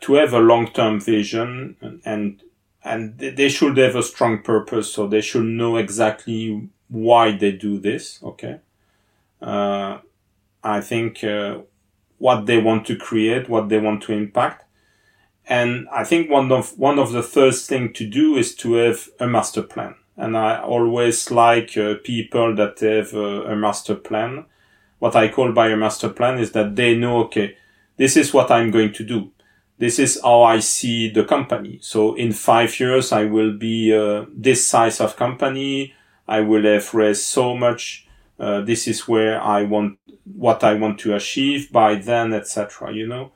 [0.00, 2.40] to have a long term vision, and
[2.84, 4.92] and they should have a strong purpose.
[4.94, 8.20] So they should know exactly why they do this.
[8.22, 8.60] Okay,
[9.40, 9.98] uh,
[10.62, 11.24] I think
[12.18, 14.64] what they want to create, what they want to impact,
[15.46, 19.08] and I think one of one of the first thing to do is to have
[19.18, 24.44] a master plan and I always like uh, people that have uh, a master plan.
[24.98, 27.56] What I call by a master plan is that they know, okay,
[27.96, 29.32] this is what I'm going to do.
[29.78, 31.78] This is how I see the company.
[31.80, 35.94] So in five years, I will be uh, this size of company.
[36.30, 38.06] I will have raised so much.
[38.38, 42.92] Uh, this is where I want what I want to achieve by then, etc.
[42.94, 43.32] You know,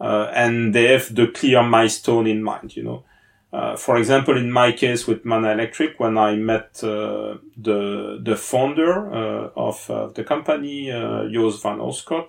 [0.00, 2.76] uh, and they have the clear milestone in mind.
[2.76, 3.04] You know,
[3.52, 8.36] uh, for example, in my case with Maana Electric, when I met uh, the the
[8.36, 10.86] founder uh, of uh, the company,
[11.32, 12.28] Joost van Oosten,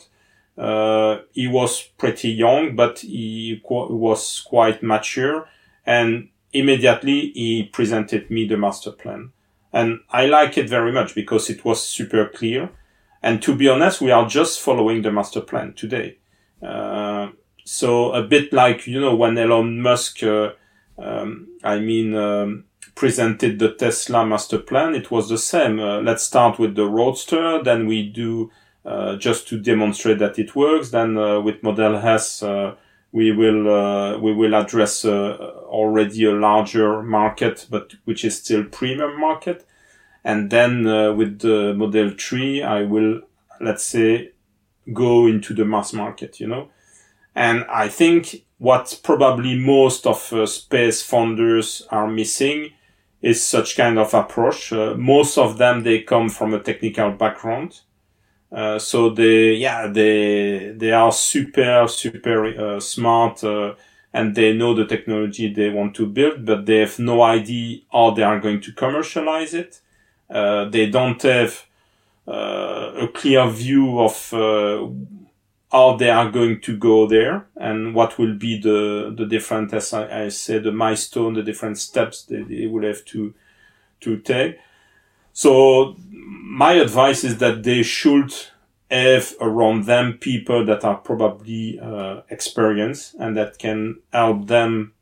[0.58, 5.48] uh, he was pretty young, but he qu- was quite mature,
[5.86, 9.32] and immediately he presented me the master plan,
[9.74, 12.70] and I like it very much because it was super clear,
[13.22, 16.18] and to be honest, we are just following the master plan today.
[17.66, 20.24] so a bit like you know when Elon Musk
[20.98, 25.80] um, I mean, um, presented the Tesla master plan, it was the same.
[25.80, 28.52] Uh, let's start with the Roadster, then we do
[28.86, 30.92] uh, just to demonstrate that it works.
[30.92, 32.76] Then uh, with Model S, uh,
[33.14, 38.66] we will uh, we will address uh, already a larger market, but which is still
[38.66, 39.66] premium market.
[40.26, 40.86] And then
[41.18, 43.22] with the Model 3, I will
[43.62, 44.32] let's say
[44.92, 46.40] go into the mass market.
[46.40, 46.70] You know,
[47.36, 52.72] and I think what probably most of uh, space founders are missing
[53.22, 54.72] is such kind of approach.
[54.72, 57.82] Uh, most of them they come from a technical background,
[58.54, 63.74] uh, so they yeah they they are super super uh, smart uh,
[64.14, 68.12] and they know the technology they want to build, but they have no idea how
[68.12, 69.82] they are going to commercialize it.
[70.30, 71.66] Uh, they don't have
[72.28, 74.32] a clear view of
[75.74, 79.92] how they are going to go there and what will be the the different as
[79.92, 83.34] I, I said the milestone the different steps that they will have to
[84.02, 84.60] to take
[85.34, 88.34] so my advice is that they should
[88.90, 94.94] have around them people that are probably uh, experienced and that can help them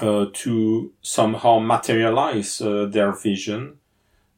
[0.00, 3.78] uh, to somehow materialize uh, their vision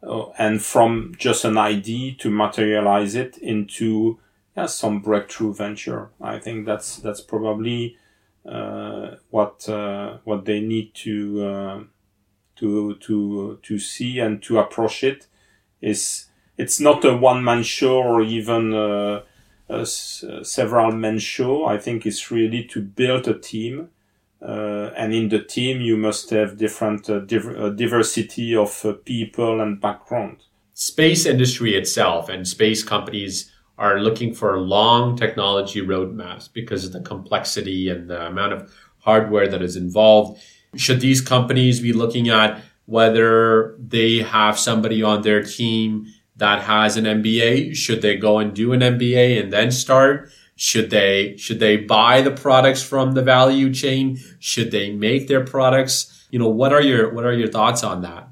[0.02, 4.18] uh, and from just an idea to materialize it into
[4.56, 6.10] yeah, some breakthrough venture.
[6.20, 7.96] I think that's that's probably
[8.44, 11.80] uh, what uh, what they need to uh,
[12.62, 15.26] to to to see and to approach it.
[15.80, 19.22] Is it's not a one man show or even uh,
[19.68, 21.64] a, a several men show.
[21.66, 23.88] I think it's really to build a team.
[24.40, 29.80] Uh, and in the team, you must have different uh, div- diversity of people and
[29.80, 30.38] background.
[30.74, 37.00] Space industry itself and space companies are looking for long technology roadmaps because of the
[37.00, 40.40] complexity and the amount of hardware that is involved.
[40.76, 46.06] Should these companies be looking at whether they have somebody on their team
[46.36, 47.76] that has an MBA?
[47.76, 50.30] Should they go and do an MBA and then start?
[50.56, 54.18] Should they should they buy the products from the value chain?
[54.38, 56.26] Should they make their products?
[56.30, 58.28] You know, what are your what are your thoughts on that?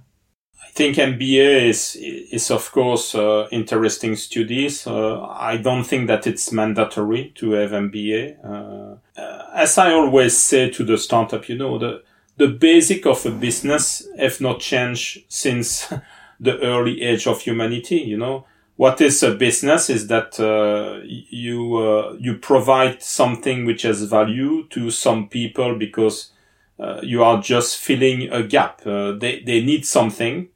[0.62, 4.86] I think MBA is is of course uh, interesting studies.
[4.86, 8.36] Uh, I don't think that it's mandatory to have MBA.
[8.44, 12.02] Uh, uh, as I always say to the startup, you know, the
[12.40, 15.92] the basic of a business have not changed since
[16.40, 17.96] the early age of humanity.
[17.96, 23.82] You know, what is a business is that uh, you uh, you provide something which
[23.82, 26.32] has value to some people because
[26.78, 28.80] uh, you are just filling a gap.
[28.86, 30.48] Uh, they they need something,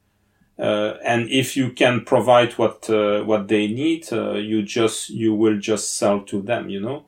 [0.59, 5.59] uh, and if you can provide what uh, what they need, you just you will
[5.59, 6.71] just sell to them.
[6.71, 7.05] You know.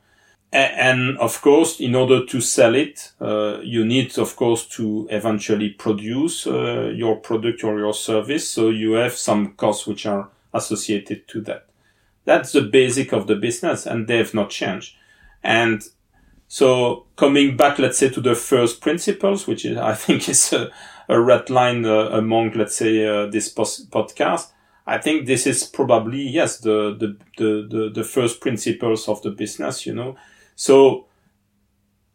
[0.59, 3.11] And of course, in order to sell it,
[3.63, 8.49] you need, of course, to eventually produce your product or your service.
[8.49, 11.67] So you have some costs which are associated to that.
[12.25, 14.95] That's the basic of the business and they have not changed.
[15.43, 15.81] And
[16.49, 20.69] so coming back, let's say to the first principles, which is, I think is a,
[21.07, 24.51] a red line uh, among, let's say, uh, this podcast.
[24.85, 29.31] I think this is probably, yes, the, the, the, the, the first principles of the
[29.31, 30.17] business, you know.
[30.57, 31.05] So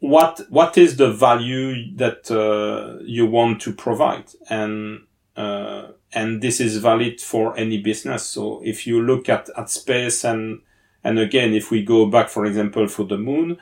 [0.01, 4.31] what, what is the value that, uh, you want to provide?
[4.51, 5.05] And,
[5.37, 8.25] uh, and this is valid for any business.
[8.25, 10.61] So if you look at, at space and,
[11.05, 13.59] and again, if we go back, for example, for the moon,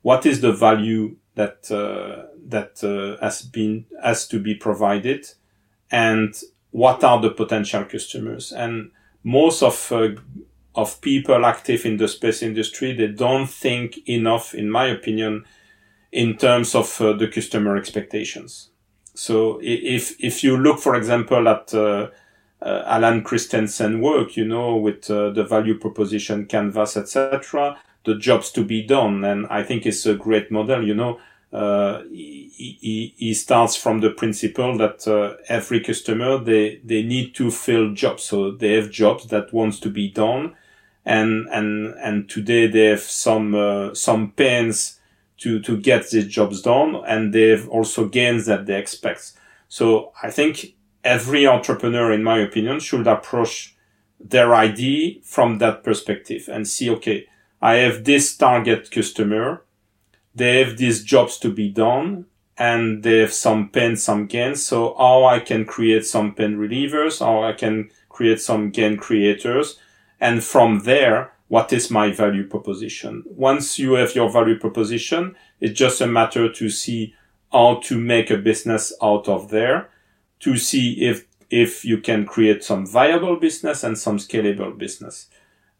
[0.00, 5.26] what is the value that, uh, that uh, has been, has to be provided
[5.90, 8.50] and what are the potential customers?
[8.50, 10.08] And most of, uh,
[10.74, 15.44] of people active in the space industry, they don't think enough, in my opinion,
[16.10, 18.70] in terms of uh, the customer expectations.
[19.14, 22.08] So if if you look, for example, at uh,
[22.62, 28.50] uh, Alan Christensen work, you know, with uh, the value proposition canvas, etc., the jobs
[28.52, 30.86] to be done, and I think it's a great model.
[30.86, 31.20] You know,
[31.52, 37.34] uh, he, he, he, starts from the principle that uh, every customer they they need
[37.34, 40.54] to fill jobs, so they have jobs that wants to be done,
[41.04, 45.00] and and and today they have some uh, some pains
[45.38, 49.32] to, to get these jobs done and they've also gains that they expect.
[49.68, 53.74] So I think every entrepreneur, in my opinion, should approach
[54.20, 57.26] their idea from that perspective and see, okay,
[57.60, 59.64] I have this target customer.
[60.34, 62.26] They have these jobs to be done
[62.56, 64.62] and they have some pain, some gains.
[64.62, 69.78] So how I can create some pain relievers, how I can create some gain creators.
[70.22, 73.24] And from there, what is my value proposition?
[73.26, 77.12] Once you have your value proposition, it's just a matter to see
[77.52, 79.90] how to make a business out of there,
[80.38, 85.26] to see if, if you can create some viable business and some scalable business.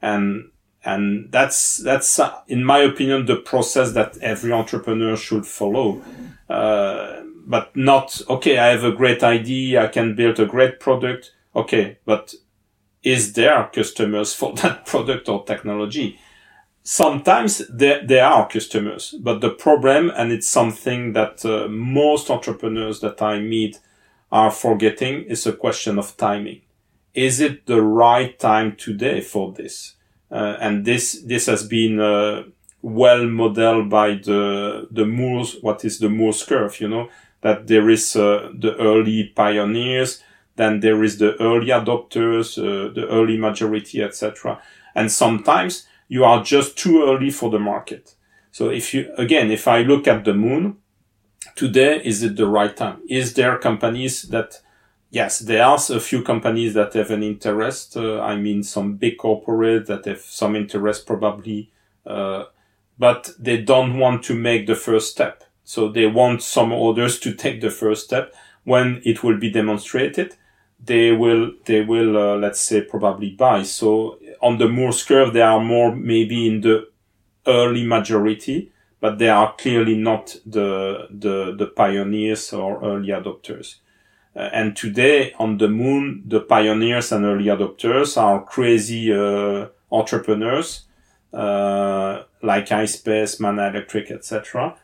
[0.02, 0.50] And,
[0.84, 2.18] and that's, that's,
[2.48, 6.02] in my opinion, the process that every entrepreneur should follow.
[6.50, 9.84] Uh, but not, okay, I have a great idea.
[9.84, 11.32] I can build a great product.
[11.54, 11.98] Okay.
[12.04, 12.34] But
[13.02, 16.18] is there customers for that product or technology?
[16.84, 23.00] Sometimes there, there are customers, but the problem, and it's something that uh, most entrepreneurs
[23.00, 23.78] that I meet
[24.32, 26.62] are forgetting, is a question of timing.
[27.14, 29.94] Is it the right time today for this?
[30.30, 32.44] Uh, and this, this has been, uh,
[32.80, 37.08] well modeled by the, the Moore's, what is the Moore's curve, you know,
[37.42, 40.20] that there is, uh, the early pioneers,
[40.56, 44.60] then there is the early adopters, uh, the early majority, etc.
[44.94, 48.14] And sometimes you are just too early for the market.
[48.50, 50.76] So if you, again, if I look at the moon,
[51.56, 53.00] today, is it the right time?
[53.08, 54.60] Is there companies that,
[55.10, 57.96] yes, there are a few companies that have an interest.
[57.96, 61.70] Uh, I mean, some big corporate that have some interest probably,
[62.04, 62.44] uh,
[62.98, 65.44] but they don't want to make the first step.
[65.64, 68.34] So they want some others to take the first step
[68.64, 70.36] when it will be demonstrated
[70.84, 73.62] they will they will uh, let's say probably buy.
[73.62, 76.88] So on the Moore's curve, they are more maybe in the
[77.46, 83.76] early majority, but they are clearly not the the the pioneers or early adopters.
[84.34, 90.86] Uh, and today on the moon, the pioneers and early adopters are crazy uh, entrepreneurs
[91.32, 94.76] uh, like iSpace, Maana Electric, etc.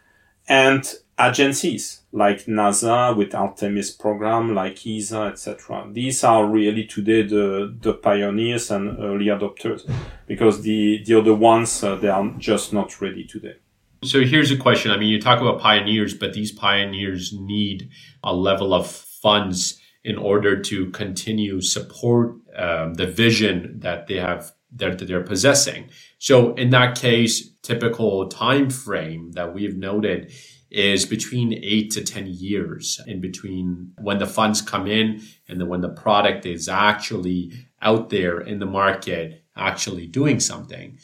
[0.48, 5.88] And agencies like NASA with Artemis program, like ESA, etc.
[5.92, 9.90] These are really today the, the pioneers and early adopters
[10.26, 13.56] because the, the other ones, uh, they are just not ready today.
[14.04, 14.92] So here's a question.
[14.92, 17.90] I mean, you talk about pioneers, but these pioneers need
[18.22, 24.52] a level of funds in order to continue support um, the vision that they have
[24.76, 25.88] that they're possessing.
[26.18, 30.32] So in that case, typical time frame that we've noted
[30.70, 35.68] is between eight to 10 years in between when the funds come in and then
[35.68, 40.98] when the product is actually out there in the market, actually doing something.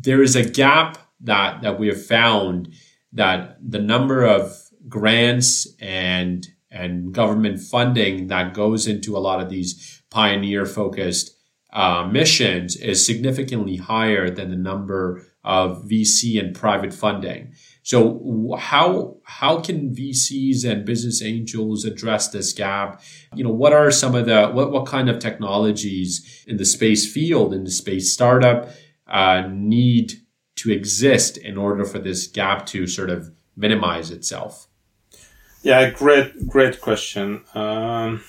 [0.00, 2.72] There is a gap that, that we have found
[3.12, 4.56] that the number of
[4.88, 11.34] grants and and government funding that goes into a lot of these pioneer focused
[11.72, 17.54] uh, missions is significantly higher than the number of VC and private funding.
[17.88, 23.00] So how how can VCs and business angels address this gap?
[23.34, 27.10] You know, what are some of the what what kind of technologies in the space
[27.10, 28.68] field in the space startup
[29.06, 30.12] uh, need
[30.56, 34.68] to exist in order for this gap to sort of minimize itself?
[35.62, 37.42] Yeah, great great question.
[37.54, 38.22] Um,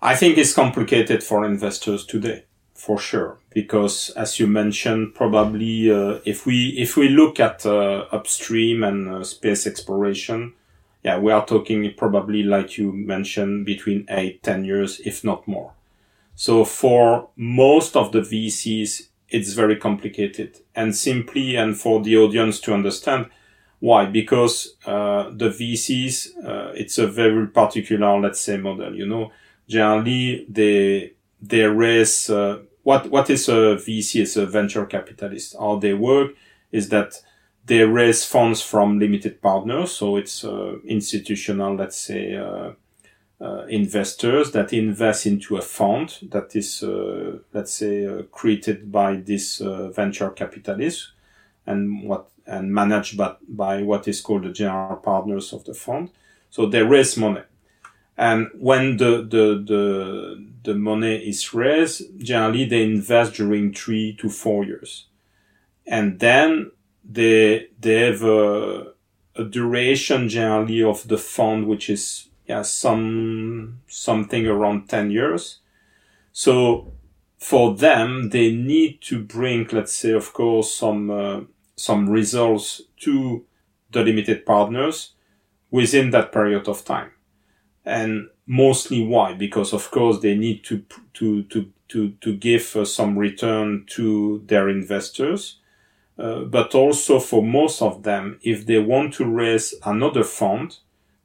[0.00, 6.20] I think it's complicated for investors today for sure because as you mentioned probably uh,
[6.24, 10.52] if we if we look at uh, upstream and uh, space exploration
[11.02, 15.72] yeah we are talking probably like you mentioned between 8 10 years if not more.
[16.36, 22.60] So for most of the VCs it's very complicated and simply and for the audience
[22.60, 23.26] to understand
[23.80, 24.06] why?
[24.06, 29.32] Because uh, the VCs uh, it's a very particular let's say model you know?
[29.66, 32.58] Generally they they raise uh,
[32.88, 34.22] what what is a VC?
[34.22, 35.54] is a venture capitalist.
[35.60, 36.30] How they work
[36.72, 37.22] is that
[37.66, 42.70] they raise funds from limited partners, so it's uh, institutional, let's say, uh,
[43.42, 49.16] uh, investors that invest into a fund that is, uh, let's say, uh, created by
[49.16, 51.12] this uh, venture capitalist
[51.66, 56.08] and what and managed by, by what is called the general partners of the fund.
[56.48, 57.42] So they raise money.
[58.16, 64.28] And when the, the, the, the money is raised, generally they invest during three to
[64.28, 65.06] four years.
[65.86, 66.72] And then
[67.04, 68.92] they, they have a,
[69.36, 75.60] a duration generally of the fund, which is, yeah, some, something around 10 years.
[76.32, 76.92] So
[77.38, 81.40] for them, they need to bring, let's say, of course, some, uh,
[81.76, 83.44] some results to
[83.90, 85.12] the limited partners
[85.70, 87.12] within that period of time
[87.88, 89.34] and mostly why?
[89.34, 90.82] Because of course they need to
[91.14, 95.60] to to to to give uh, some return to their investors.
[96.18, 100.78] Uh, but also for most of them if they want to raise another fund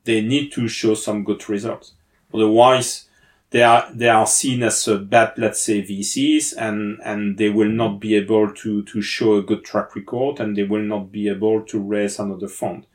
[0.04, 1.94] they need to show some good results.
[2.32, 3.08] Otherwise
[3.50, 7.70] they are they are seen as a bad let's say VCs and and they will
[7.70, 11.28] not be able to to show a good track record and they will not be
[11.28, 12.86] able to raise another fund.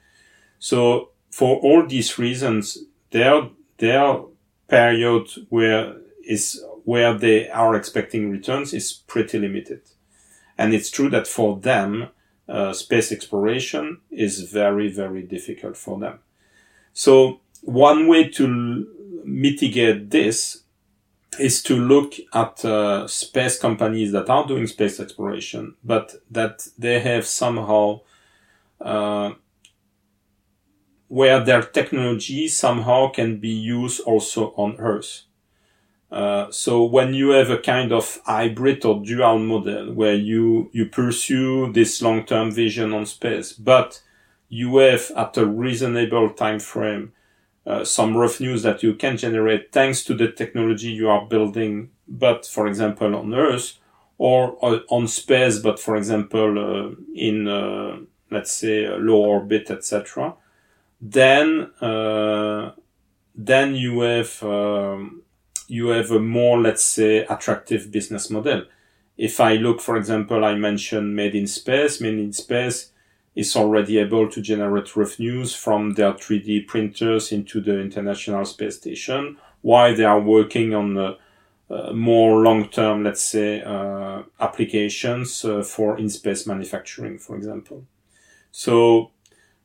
[0.61, 2.79] So for all these reasons
[3.11, 3.49] their
[3.79, 4.21] their
[4.69, 9.83] period where is where they are expecting returns is pretty limited.
[10.57, 12.09] And it's true that for them,
[12.49, 16.21] uh, space exploration is very, very difficult for them.
[16.95, 18.87] So one way to
[19.25, 20.63] mitigate this
[21.39, 27.01] is to look at uh, space companies that are doing space exploration, but that they
[27.01, 28.01] have somehow
[28.81, 29.33] uh,
[31.09, 35.23] where their technology somehow can be used also on Earth.
[36.11, 40.87] Uh, so when you have a kind of hybrid or dual model where you, you
[40.87, 44.03] pursue this long-term vision on space, but
[44.49, 47.13] you have at a reasonable time frame
[47.67, 52.47] uh, some revenues that you can generate thanks to the technology you are building, but
[52.47, 53.79] for example on Earth
[54.17, 57.99] or, or on space, but for example uh, in uh,
[58.31, 60.35] let's say low orbit, etc
[61.01, 62.73] then uh,
[63.35, 65.23] then you have um,
[65.69, 68.65] you have a more let's say attractive business model.
[69.17, 72.01] If I look, for example, I mentioned Made in Space.
[72.01, 72.93] Made in Space
[73.35, 79.37] is already able to generate revenues from their 3D printers into the International Space Station,
[79.63, 81.15] while they are working on uh,
[81.71, 87.85] uh, more long-term, let's say, uh, applications uh, for in-space manufacturing, for example.
[88.51, 89.13] So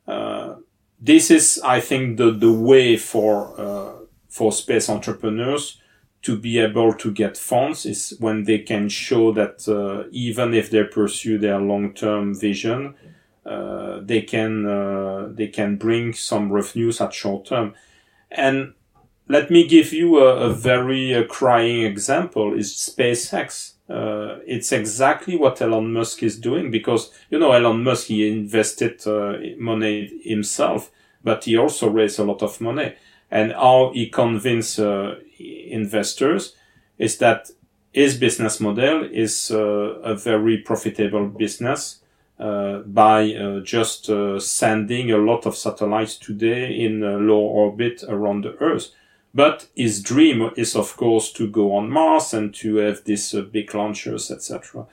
[0.08, 0.56] uh,
[1.04, 3.92] this is, I think, the, the way for, uh,
[4.30, 5.82] for space entrepreneurs
[6.22, 10.72] to be able to get funds is when they can show that uh, even if
[10.72, 12.96] they pursue their long-term vision,
[13.46, 17.74] uh, they can uh, they can bring some revenues at short term.
[18.32, 18.74] And
[19.28, 23.73] let me give you a, a very uh, crying example: is SpaceX.
[23.94, 29.06] Uh, it's exactly what Elon Musk is doing because you know Elon Musk he invested
[29.06, 30.90] uh, money himself,
[31.24, 32.96] but he also raised a lot of money.
[33.30, 36.56] And how he convinced uh, investors
[36.98, 37.52] is that
[37.92, 42.02] his business model is uh, a very profitable business
[42.40, 48.56] uh, by uh, just sending a lot of satellites today in low orbit around the
[48.60, 48.90] Earth.
[49.34, 53.74] But his dream is, of course, to go on Mars and to have these big
[53.74, 54.86] launchers, etc.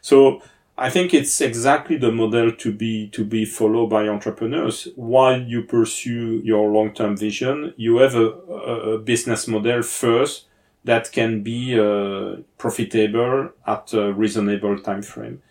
[0.00, 0.42] So
[0.78, 4.88] I think it's exactly the model to be to be followed by entrepreneurs.
[4.96, 10.46] While you pursue your long-term vision, you have a, a business model first
[10.84, 15.42] that can be uh, profitable at a reasonable time frame.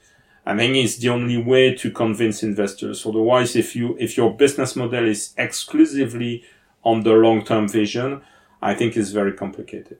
[0.45, 3.05] I think it's the only way to convince investors.
[3.05, 6.43] Otherwise, if you if your business model is exclusively
[6.83, 8.21] on the long-term vision,
[8.61, 9.97] I think is very complicated.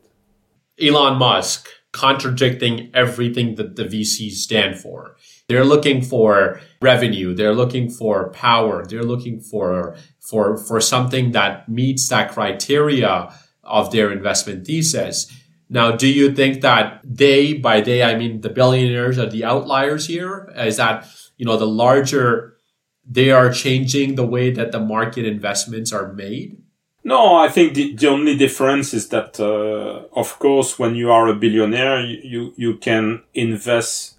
[0.80, 5.18] Elon Musk contradicting everything that the VCs stand for.
[5.48, 7.36] They're looking for revenue.
[7.36, 8.86] They're looking for power.
[8.86, 13.34] They're looking for, for, for something that meets that criteria
[13.64, 15.32] of their investment thesis.
[15.70, 20.08] Now, do you think that they, by they, I mean the billionaires are the outliers
[20.08, 20.52] here?
[20.56, 21.08] Is that,
[21.38, 22.58] you know, the larger,
[23.06, 26.61] they are changing the way that the market investments are made?
[27.04, 31.28] No, I think the, the only difference is that, uh, of course, when you are
[31.28, 34.18] a billionaire, you, you can invest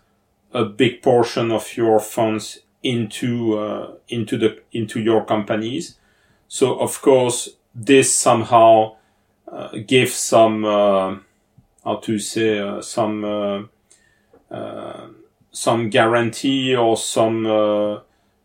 [0.52, 5.96] a big portion of your funds into, uh, into the, into your companies.
[6.48, 8.96] So, of course, this somehow,
[9.50, 11.16] uh, gives some, uh,
[11.84, 13.68] how to say, uh, some,
[14.50, 15.06] uh,
[15.52, 17.44] some guarantee or some,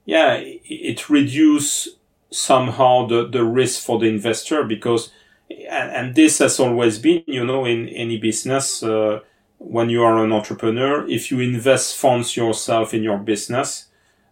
[0.05, 1.96] yeah, it, it reduces
[2.29, 5.11] somehow the, the risk for the investor because
[5.49, 9.19] and, and this has always been you know in any business uh,
[9.59, 13.87] when you are an entrepreneur if you invest funds yourself in your business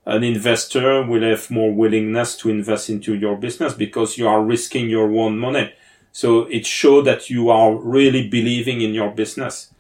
[0.06, 4.88] an investor will have more willingness to invest into your business because you are risking
[4.88, 5.74] your own money.
[6.12, 9.74] So it shows that you are really believing in your business.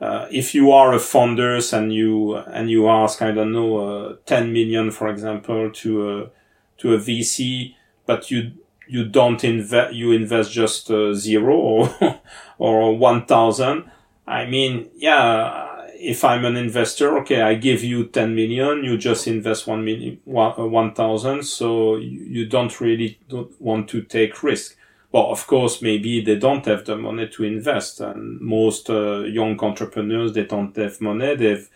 [0.00, 4.16] Uh, if you are a founders and you and you ask I don't know uh,
[4.26, 6.30] 10 million for example to a
[6.78, 7.74] to a VC,
[8.06, 8.52] but you
[8.88, 11.94] you don't invest you invest just uh, zero or
[12.58, 13.90] or one thousand.
[14.26, 19.26] I mean, yeah, if I'm an investor, okay, I give you ten million, you just
[19.26, 24.02] invest one million one uh, one thousand, so you, you don't really don't want to
[24.02, 24.76] take risk.
[25.12, 29.58] Well, of course, maybe they don't have the money to invest, and most uh, young
[29.60, 31.36] entrepreneurs they don't have money.
[31.36, 31.68] They've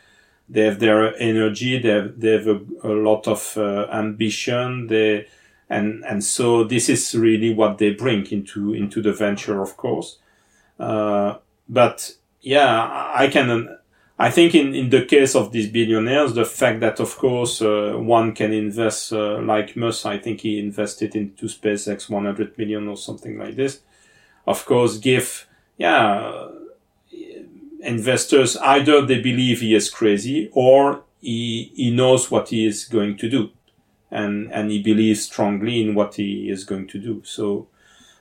[0.50, 5.26] they have their energy, they have, they have a, a lot of uh, ambition, they,
[5.70, 10.18] and, and so this is really what they bring into, into the venture, of course.
[10.78, 11.36] Uh,
[11.68, 13.78] but yeah, I can,
[14.18, 17.94] I think in, in the case of these billionaires, the fact that of course, uh,
[17.96, 22.96] one can invest, uh, like Musk, I think he invested into SpaceX 100 million or
[22.96, 23.80] something like this.
[24.46, 25.46] Of course, give,
[25.78, 26.48] yeah,
[27.82, 33.16] investors either they believe he is crazy or he, he knows what he is going
[33.18, 33.50] to do
[34.10, 37.22] and, and he believes strongly in what he is going to do.
[37.24, 37.68] So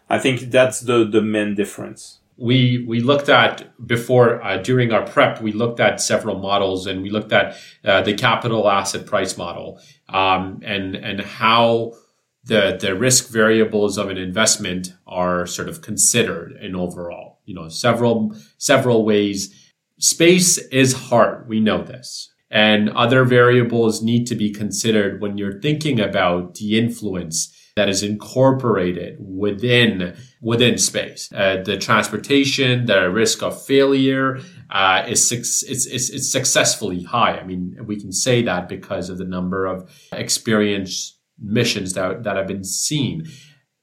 [0.10, 2.20] I think that's the, the main difference.
[2.38, 7.01] We, we looked at before, uh, during our prep, we looked at several models and
[7.01, 11.93] we looked at uh, the capital asset price model um, and, and how
[12.45, 17.68] the, the risk variables of an investment are sort of considered in overall you know,
[17.68, 19.74] several, several ways.
[19.97, 21.50] Space is hard.
[21.50, 22.32] We know this.
[22.52, 28.04] And other variables need to be considered when you're thinking about the influence that is
[28.04, 31.30] incorporated within within space.
[31.34, 34.39] Uh, the transportation, the risk of failure
[34.70, 37.38] uh, is it's, it's successfully high.
[37.38, 42.36] I mean, we can say that because of the number of experienced missions that, that
[42.36, 43.28] have been seen.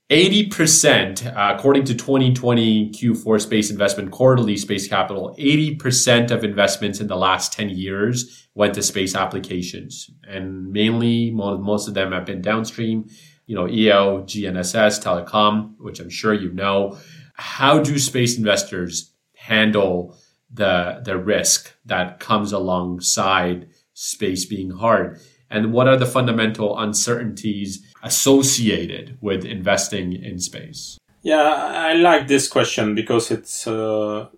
[0.09, 7.09] 80%, uh, according to 2020 Q4 Space Investment Quarterly Space Capital, 80% of investments in
[7.09, 10.09] the last 10 years went to space applications.
[10.29, 13.09] And mainly, most of them have been downstream,
[13.47, 16.97] you know, EO, GNSS, telecom, which I'm sure you know.
[17.35, 20.17] How do space investors handle
[20.53, 25.19] the, the risk that comes alongside space being hard?
[25.51, 30.99] And what are the fundamental uncertainties associated with investing in space?
[31.23, 34.29] Yeah, I like this question because it's uh,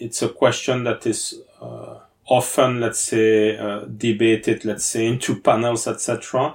[0.00, 5.86] it's a question that is uh, often, let's say, uh, debated, let's say, into panels,
[5.86, 6.54] etc.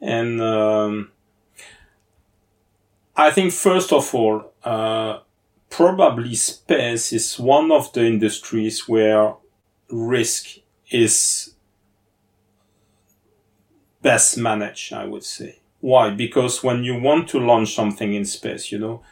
[0.00, 1.10] And um,
[3.16, 5.18] I think first of all, uh,
[5.70, 9.34] probably space is one of the industries where
[9.90, 10.58] risk
[10.90, 11.54] is
[14.02, 15.60] best managed, I would say.
[15.80, 16.10] Why?
[16.10, 19.02] Because when you want to launch something in space, you know,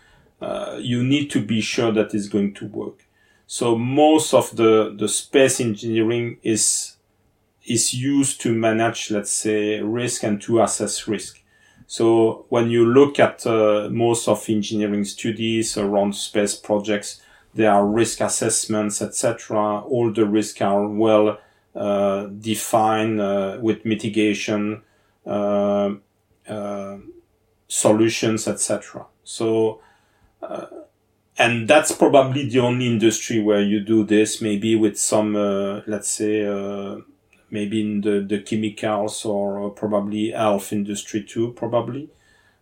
[0.40, 3.06] uh, you need to be sure that it's going to work.
[3.46, 6.96] So most of the, the space engineering is,
[7.64, 11.42] is used to manage, let's say, risk and to assess risk.
[11.86, 17.22] So when you look at uh, most of engineering studies around space projects,
[17.54, 19.80] there are risk assessments, etc.
[19.82, 21.38] All the risks are well
[21.76, 24.82] uh, defined uh, with mitigation
[25.26, 25.94] uh,
[27.68, 29.06] solutions, etc.
[29.24, 29.80] So
[31.38, 35.34] and that's probably the only industry where you do this maybe with some
[35.86, 36.44] let's say
[37.50, 42.08] maybe in the, the chemicals or probably health industry too probably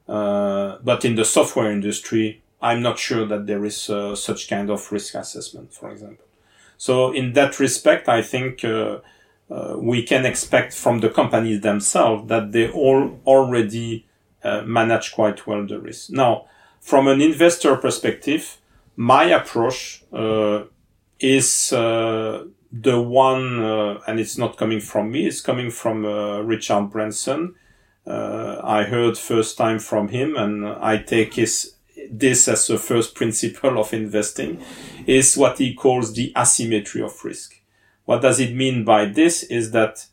[0.08, 4.70] uh, but in the software industry i'm not sure that there is uh, such kind
[4.70, 6.23] of risk assessment for example
[6.76, 8.98] so in that respect i think uh,
[9.50, 14.06] uh, we can expect from the companies themselves that they all already
[14.66, 16.44] manage quite well the risk now
[16.80, 18.58] from an investor perspective
[18.96, 20.64] my approach uh,
[21.18, 26.40] is uh, the one, uh, and it's not coming from me, it's coming from uh,
[26.40, 27.54] Richard Branson.
[28.06, 31.73] Uh, I heard first time from him, and I take his,
[32.10, 34.62] this as the first principle of investing,
[35.06, 37.60] is what he calls the asymmetry of risk.
[38.04, 40.06] What does it mean by this is that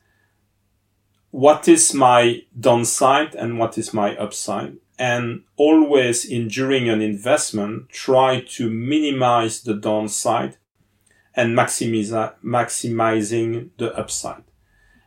[1.31, 4.77] what is my downside and what is my upside?
[5.01, 10.57] and always in during an investment try to minimize the downside
[11.35, 12.11] and maximize,
[12.45, 14.43] maximizing the upside.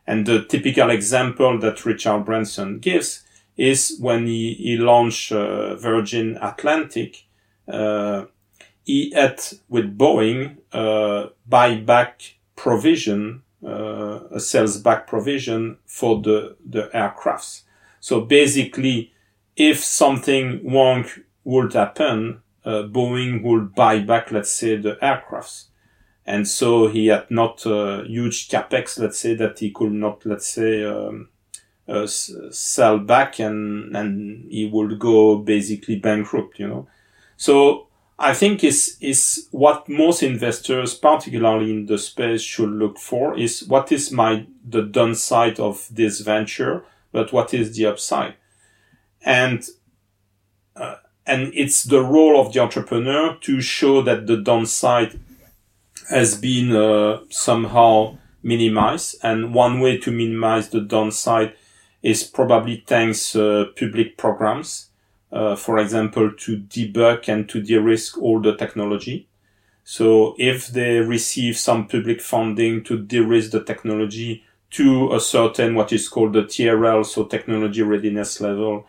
[0.05, 3.23] And the typical example that Richard Branson gives
[3.57, 7.25] is when he, he launched uh, Virgin Atlantic,
[7.67, 8.25] uh,
[8.83, 16.89] he had with Boeing uh, buyback provision, uh, a sales back provision for the, the
[16.93, 17.63] aircrafts.
[17.99, 19.11] So basically,
[19.55, 21.05] if something wrong
[21.43, 25.65] would happen, uh, Boeing would buy back, let's say, the aircrafts.
[26.25, 30.47] And so he had not a huge capex, let's say, that he could not, let's
[30.47, 31.29] say, um,
[31.87, 36.87] uh, sell back and, and he would go basically bankrupt, you know.
[37.37, 43.37] So I think is, is what most investors, particularly in the space should look for
[43.37, 48.35] is what is my, the downside of this venture, but what is the upside?
[49.25, 49.67] and
[50.75, 55.19] uh, and it's the role of the entrepreneur to show that the downside
[56.09, 61.53] has been uh, somehow minimized and one way to minimize the downside
[62.05, 64.89] is probably thanks uh, public programs
[65.31, 69.27] uh, for example to debug and to de-risk all the technology
[69.83, 75.91] so if they receive some public funding to de-risk the technology to a certain what
[75.91, 78.85] is called the TRL so technology readiness level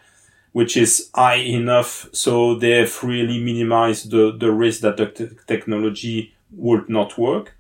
[0.52, 6.88] which is high enough so they've really minimized the, the risk that the technology would
[6.88, 7.54] not work.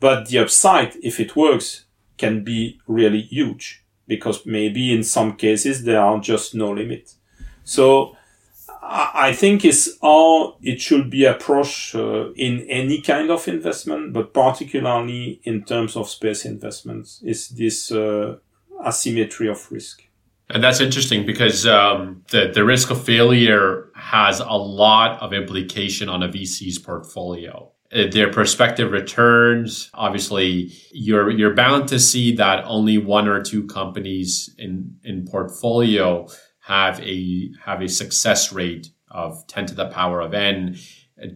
[0.00, 1.84] But the upside, if it works,
[2.18, 7.14] can be really huge because maybe in some cases there are just no limit.
[7.64, 8.16] So
[8.86, 14.34] I think is how it should be approached uh, in any kind of investment, but
[14.34, 18.36] particularly in terms of space investments is this uh,
[18.84, 20.02] asymmetry of risk.
[20.50, 26.10] And that's interesting because um, the, the risk of failure has a lot of implication
[26.10, 27.73] on a VC's portfolio.
[27.94, 33.64] Uh, their prospective returns, obviously, you're you're bound to see that only one or two
[33.66, 36.26] companies in in portfolio
[36.60, 40.76] have a have a success rate of 10 to the power of n,
[41.22, 41.26] uh,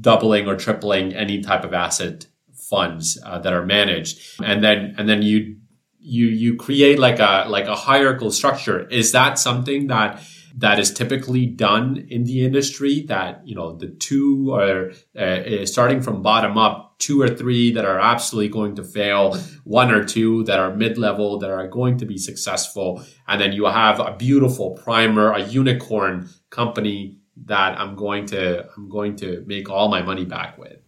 [0.00, 5.08] doubling or tripling any type of asset funds uh, that are managed, and then and
[5.08, 5.56] then you
[6.00, 8.88] you you create like a like a hierarchical structure.
[8.88, 10.20] Is that something that
[10.58, 16.02] that is typically done in the industry that you know the two are uh, starting
[16.02, 20.42] from bottom up two or three that are absolutely going to fail one or two
[20.44, 23.02] that are mid-level that are going to be successful.
[23.28, 28.88] And then you have a beautiful primer a unicorn company that i'm going to i'm
[28.88, 30.78] going to make all my money back with.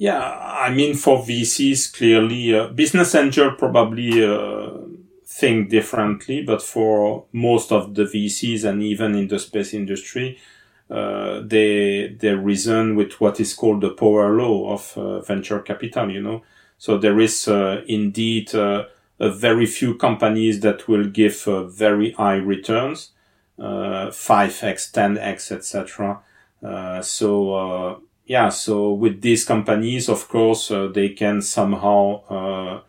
[0.00, 4.87] Yeah, I mean, for VCs, clearly, uh, business angel probably uh,
[5.38, 10.38] think differently, but for most of the VCs and even in the space industry,
[10.90, 16.10] uh, they they reason with what is called the power law of uh, venture capital.
[16.10, 16.42] You know,
[16.78, 18.84] so there is uh, indeed uh,
[19.20, 23.10] a very few companies that will give very high returns,
[23.58, 26.20] five x, ten x, etc.
[27.02, 32.82] so yeah, so with these companies, of course, uh, they can somehow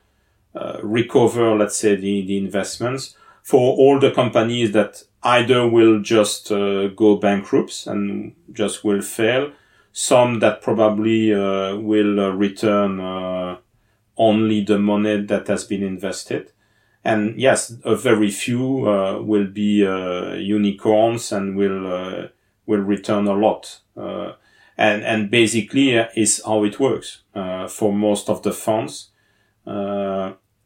[0.55, 3.15] uh, uh, recover, let's say, the, the investments.
[3.43, 9.51] For all the companies that either will just uh, go bankrupt and just will fail,
[9.91, 12.99] some that probably uh, will uh, return
[14.19, 16.51] only the money that has been invested.
[17.03, 22.27] And yes, a very few uh, will be uh, unicorns and will uh,
[22.65, 23.79] will return a lot.
[23.95, 24.33] Uh,
[24.77, 29.08] and and basically uh, is how it works uh, for most of the funds.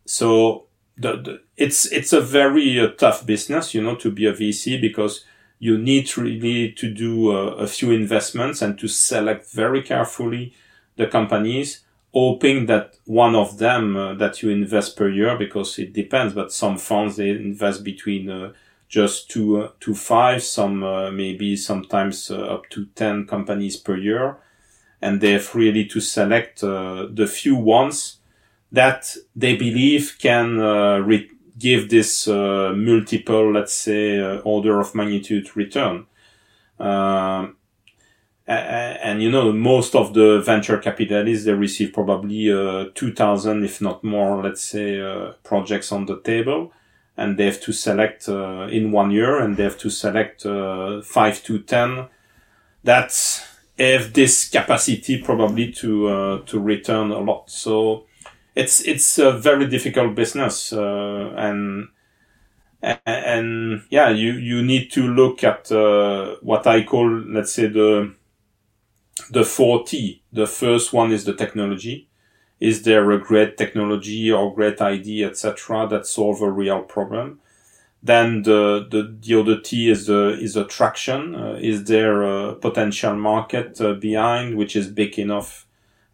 [0.05, 0.65] So
[0.97, 5.25] the, the, it's it's a very tough business, you know, to be a VC because
[5.59, 10.53] you need really to do a few investments and to select very carefully
[10.97, 11.83] the companies
[12.13, 16.51] hoping that one of them uh, that you invest per year because it depends but
[16.51, 18.53] some funds they invest between uh,
[18.87, 23.97] just two uh, to five some uh, maybe sometimes uh, up to 10 companies per
[23.97, 24.37] year.
[25.01, 28.19] And they have really to select uh, the few ones
[28.73, 30.57] that they believe can
[31.05, 36.05] re- give this multiple let's say order of magnitude return.
[36.79, 37.55] Um,
[38.45, 44.03] and you know most of the venture capitalists they receive probably uh, 2000 if not
[44.03, 46.71] more let's say uh, projects on the table.
[47.15, 51.01] And they have to select uh, in one year and they have to select uh,
[51.03, 52.07] 5 to 10
[52.83, 53.45] that
[53.77, 57.49] have this capacity probably to uh, to return a lot.
[57.49, 58.05] So
[58.55, 61.87] it's it's a very difficult business uh, and
[63.05, 65.69] and yeah you you need to look at
[66.41, 68.13] what i call let's say the
[69.29, 70.21] the four T.
[70.31, 72.07] The first one is the technology.
[72.59, 77.39] Is there a great technology or great idea, etc., that solve a real problem?
[78.01, 81.35] Then the, the, the other T is the, is attraction.
[81.35, 85.65] Uh, is there a potential market uh, behind, which is big enough?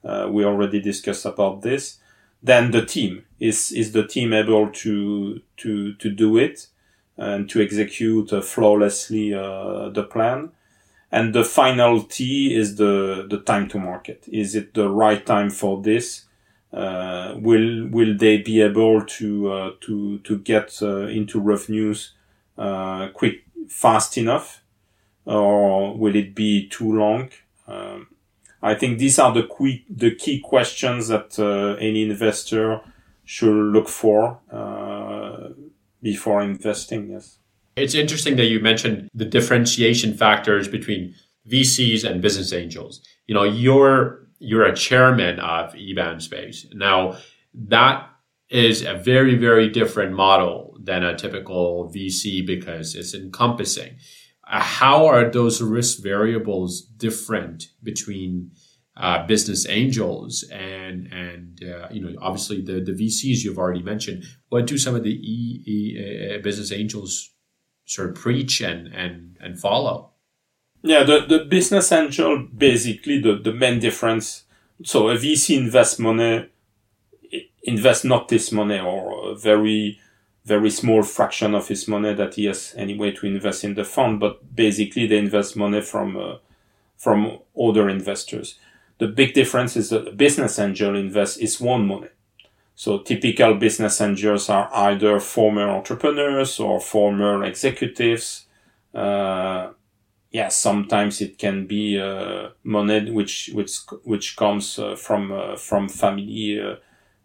[0.04, 1.99] Uh, we already discussed about this.
[2.42, 6.68] Then the team is, is the team able to, to, to do it
[7.18, 10.52] and to execute uh, flawlessly, uh, the plan?
[11.12, 14.26] And the final T is the, the time to market.
[14.32, 16.26] Is it the right time for this?
[16.72, 22.14] Uh, will, will they be able to, uh, to, to get uh, into revenues,
[22.58, 24.62] uh, quick, fast enough?
[25.26, 27.32] Or will it be too long?
[27.68, 28.08] Um,
[28.62, 32.82] I think these are the quick, the key questions that uh, any investor
[33.24, 35.50] should look for uh,
[36.02, 37.12] before investing.
[37.12, 37.40] Yes.
[37.76, 41.16] It's interesting that you mentioned the differentiation factors between
[41.50, 43.02] VCs and business angels.
[43.28, 46.66] You know, you're you're a chairman of EBAN Space.
[46.74, 47.18] Now,
[47.54, 48.10] that
[48.50, 53.98] is a very very different model than a typical VC because it's encompassing.
[54.50, 58.52] How are those risk variables different between
[58.98, 64.26] uh, business angels and and uh, you know obviously the the VCs you've already mentioned.
[64.50, 67.32] What do some of the e, e, uh, business angels
[67.86, 70.12] sort of preach and and and follow.
[70.82, 74.44] Yeah, the the business angel basically the the main difference.
[74.84, 76.50] So a VC invest money,
[77.64, 80.00] invest not this money or very
[80.50, 84.20] very small fraction of his money that he has anyway to invest in the fund,
[84.20, 86.38] but basically they invest money from uh,
[86.98, 88.60] from other investors.
[88.98, 92.10] The big difference is that a business angel invests his own money.
[92.76, 98.48] So typical business angels are either former entrepreneurs or former executives.
[98.94, 99.72] Uh,
[100.32, 105.90] yeah, sometimes it can be uh, money which which which comes uh, from uh, from
[105.90, 106.76] family uh,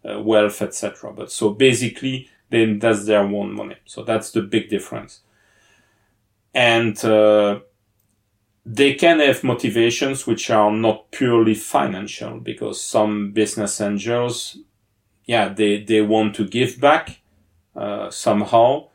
[0.07, 1.11] uh, wealth, etc.
[1.13, 3.77] But so basically, then that's their own money.
[3.85, 5.21] So that's the big difference.
[6.53, 6.95] And
[8.65, 14.57] they can have motivations which are not purely financial because some business angels
[15.25, 17.19] yeah, they, they want to give back,
[17.75, 18.89] uh, somehow.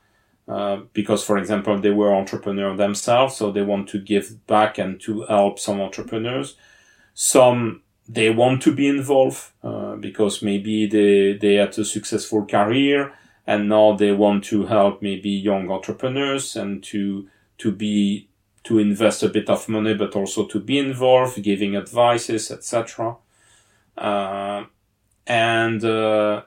[0.49, 5.01] Uh, because, for example, they were entrepreneurs themselves, so they want to give back and
[5.01, 6.57] to help some entrepreneurs.
[7.15, 13.13] Some they want to be involved uh, because maybe they they had a successful career
[13.47, 17.29] and now they want to help maybe young entrepreneurs and to
[17.59, 18.29] to be
[18.63, 23.17] to invest a bit of money, but also to be involved, giving advices, etc.
[23.97, 24.65] Uh,
[25.27, 26.43] and uh,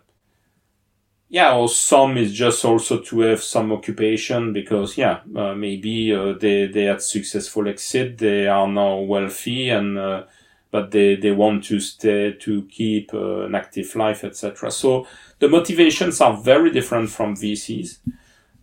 [1.30, 6.34] yeah, or some is just also to have some occupation because yeah, uh, maybe uh,
[6.34, 10.26] they they had successful exit, they are now wealthy, and uh,
[10.70, 14.70] but they they want to stay to keep uh, an active life, etc.
[14.70, 15.08] So
[15.44, 17.98] the motivations are very different from VCs,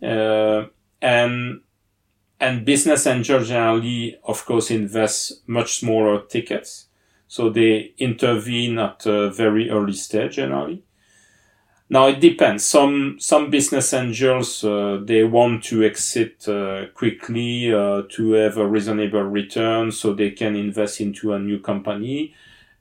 [0.01, 0.65] uh,
[0.99, 1.61] and
[2.39, 6.87] and business angels generally, of course, invest much smaller tickets.
[7.27, 10.81] So they intervene at a very early stage generally.
[11.87, 12.65] Now it depends.
[12.65, 18.65] Some some business angels uh, they want to exit uh, quickly uh, to have a
[18.65, 22.33] reasonable return, so they can invest into a new company.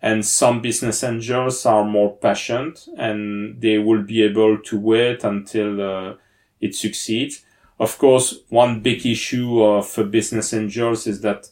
[0.02, 5.80] And some business angels are more patient and they will be able to wait until
[5.80, 6.14] uh,
[6.60, 7.44] it succeeds.
[7.78, 11.48] Of course, one big issue of business angels is that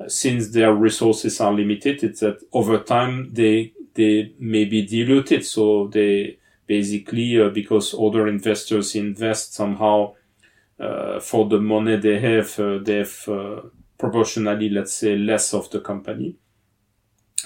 [0.00, 5.44] uh, since their resources are limited, it's that over time they they may be diluted.
[5.44, 10.14] So they basically uh, because other investors invest somehow
[10.78, 13.62] uh, for the money they have, uh, they have uh,
[13.98, 16.36] proportionally, let's say, less of the company.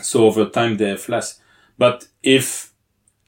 [0.02, 1.40] So over time they have less.
[1.78, 2.72] But if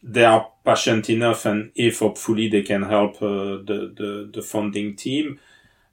[0.03, 4.97] they are patient enough and if hopefully they can help uh, the, the, the funding
[4.97, 5.41] team,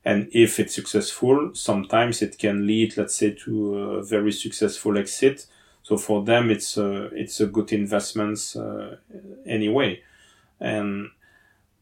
[0.03, 5.45] and if it's successful, sometimes it can lead, let's say, to a very successful exit.
[5.83, 8.95] So for them, it's a, it's a good investment uh,
[9.45, 10.01] anyway.
[10.59, 11.11] And,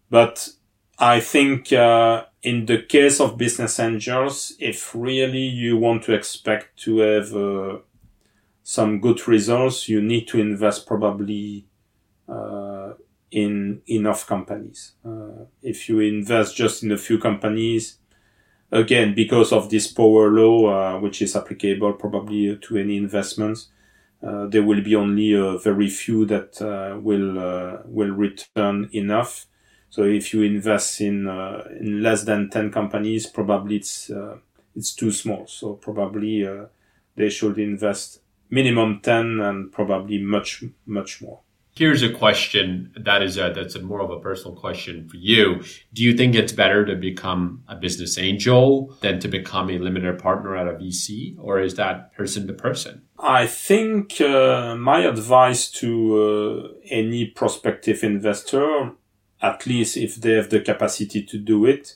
[0.10, 0.50] but
[0.98, 6.78] I think, uh, in the case of business angels, if really you want to expect
[6.84, 7.78] to have, uh,
[8.64, 11.66] some good results, you need to invest probably,
[12.28, 12.94] uh,
[13.32, 14.94] in enough companies.
[15.06, 17.98] Uh, if you invest just in a few companies,
[18.72, 23.70] again, because of this power law, uh, which is applicable probably to any investments,
[24.22, 29.46] uh, there will be only a very few that uh, will uh, will return enough.
[29.90, 31.28] So if you invest in
[31.80, 34.12] in less than ten companies, probably it's
[34.76, 35.48] it's too small.
[35.48, 36.48] So probably
[37.16, 41.42] they should invest minimum ten and probably much much more.
[41.80, 45.64] Here's a question that is a, that's a more of a personal question for you.
[45.94, 50.20] Do you think it's better to become a business angel than to become a limited
[50.20, 53.04] partner at a VC, or is that person to person?
[53.18, 55.92] I think uh, my advice to
[56.22, 58.92] uh, any prospective investor,
[59.42, 61.96] at least if they have the capacity to do it,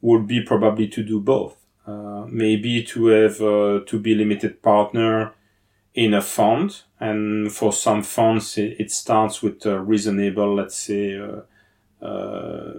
[0.00, 1.56] would be probably to do both.
[1.86, 5.34] Uh, maybe to have uh, to be limited partner
[5.98, 6.82] in a fund.
[7.00, 12.74] And for some funds, it, it starts with a reasonable, let's say, uh, uh,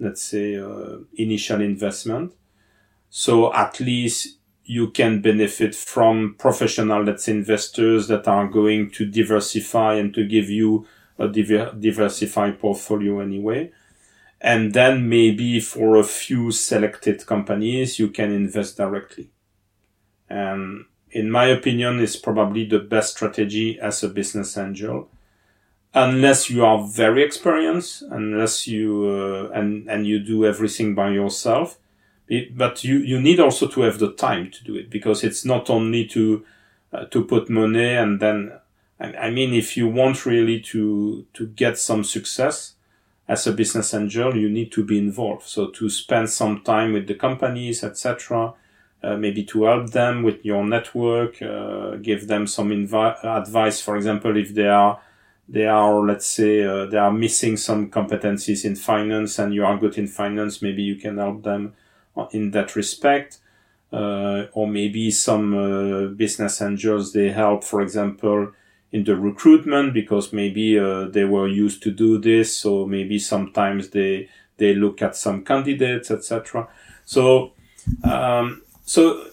[0.00, 2.32] let's say, uh, initial investment.
[3.10, 9.06] So at least you can benefit from professional, let's say, investors that are going to
[9.06, 10.84] diversify and to give you
[11.16, 13.70] a diver- diversified portfolio anyway.
[14.40, 19.30] And then maybe for a few selected companies, you can invest directly.
[20.28, 25.08] And in my opinion, is probably the best strategy as a business angel.
[25.94, 31.78] Unless you are very experienced, unless you, uh, and, and you do everything by yourself.
[32.26, 35.44] It, but you, you need also to have the time to do it because it's
[35.44, 36.44] not only to,
[36.92, 38.58] uh, to put money and then,
[38.98, 42.74] I, I mean, if you want really to, to get some success
[43.28, 45.46] as a business angel, you need to be involved.
[45.46, 48.54] So to spend some time with the companies, etc
[49.04, 53.80] uh, maybe to help them with your network, uh, give them some invi- advice.
[53.80, 55.00] For example, if they are
[55.46, 59.76] they are let's say uh, they are missing some competencies in finance and you are
[59.76, 61.74] good in finance, maybe you can help them
[62.32, 63.38] in that respect.
[63.92, 68.50] Uh, or maybe some uh, business angels they help, for example,
[68.90, 73.90] in the recruitment because maybe uh, they were used to do this, so maybe sometimes
[73.90, 76.66] they they look at some candidates, etc.
[77.04, 77.52] So
[78.02, 79.26] um, so,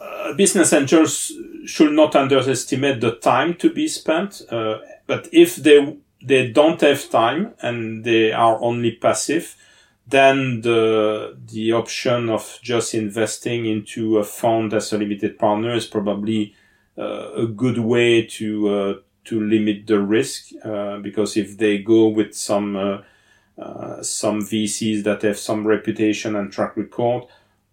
[0.00, 1.32] uh, business angels
[1.66, 4.42] should not underestimate the time to be spent.
[4.50, 9.56] Uh, but if they they don't have time and they are only passive,
[10.06, 15.86] then the the option of just investing into a fund as a limited partner is
[15.86, 16.54] probably
[16.98, 22.08] uh, a good way to uh, to limit the risk uh, because if they go
[22.08, 27.24] with some uh, some VCs that have some reputation and track record,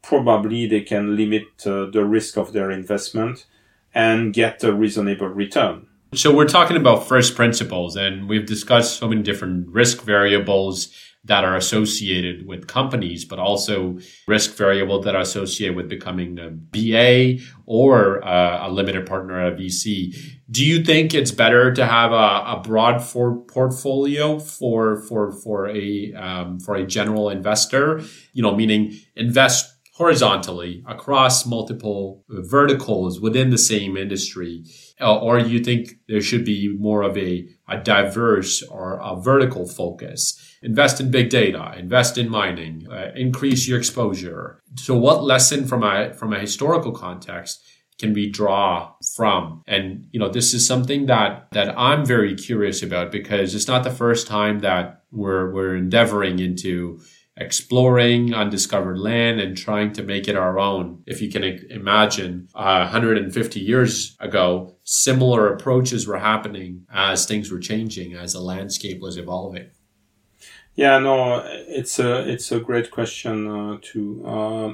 [0.08, 3.46] probably they can limit uh, the risk of their investment
[3.94, 5.86] and get a reasonable return.
[6.14, 10.96] So we're talking about first principles and we've discussed so many different risk variables
[11.26, 16.52] that are associated with companies, but also risk variables that are associated with becoming a
[16.52, 20.16] BA or a, a limited partner at a VC.
[20.50, 25.68] Do you think it's better to have a, a broad for portfolio for for for
[25.68, 28.02] a um, for a general investor?
[28.32, 34.64] You know, meaning invest horizontally across multiple verticals within the same industry?
[35.02, 39.68] Uh, or you think there should be more of a, a diverse or a vertical
[39.68, 40.40] focus?
[40.62, 44.62] Invest in big data, invest in mining, uh, increase your exposure.
[44.76, 47.64] So what lesson from a, from a historical context
[48.00, 49.64] can we draw from?
[49.66, 53.84] And, you know, this is something that, that I'm very curious about because it's not
[53.84, 57.00] the first time that we're, we're endeavoring into
[57.38, 61.04] exploring undiscovered land and trying to make it our own.
[61.06, 67.60] If you can imagine, uh, 150 years ago, similar approaches were happening as things were
[67.60, 69.70] changing, as the landscape was evolving.
[70.76, 74.24] Yeah, no, it's a it's a great question uh, too.
[74.24, 74.74] Uh,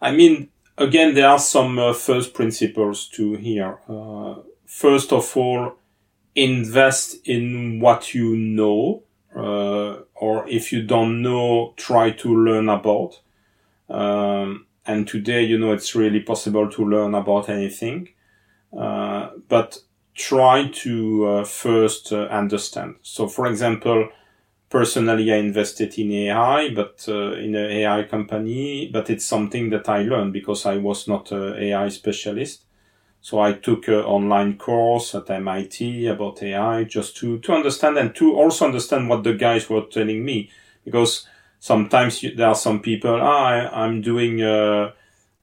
[0.00, 3.78] I mean, again, there are some uh, first principles to here.
[3.88, 5.76] Uh, first of all,
[6.34, 9.02] invest in what you know
[9.34, 13.18] uh, or if you don't know, try to learn about.
[13.88, 18.10] Um, and today, you know, it's really possible to learn about anything.
[18.76, 19.78] Uh, but
[20.14, 22.96] try to uh, first uh, understand.
[23.00, 24.10] So, for example,
[24.68, 29.88] personally, I invested in AI, but uh, in an AI company, but it's something that
[29.88, 32.66] I learned because I was not an AI specialist.
[33.20, 38.14] So I took an online course at MIT about AI just to, to understand and
[38.16, 40.50] to also understand what the guys were telling me.
[40.84, 41.26] Because
[41.58, 44.92] sometimes you, there are some people, ah, I, am doing uh,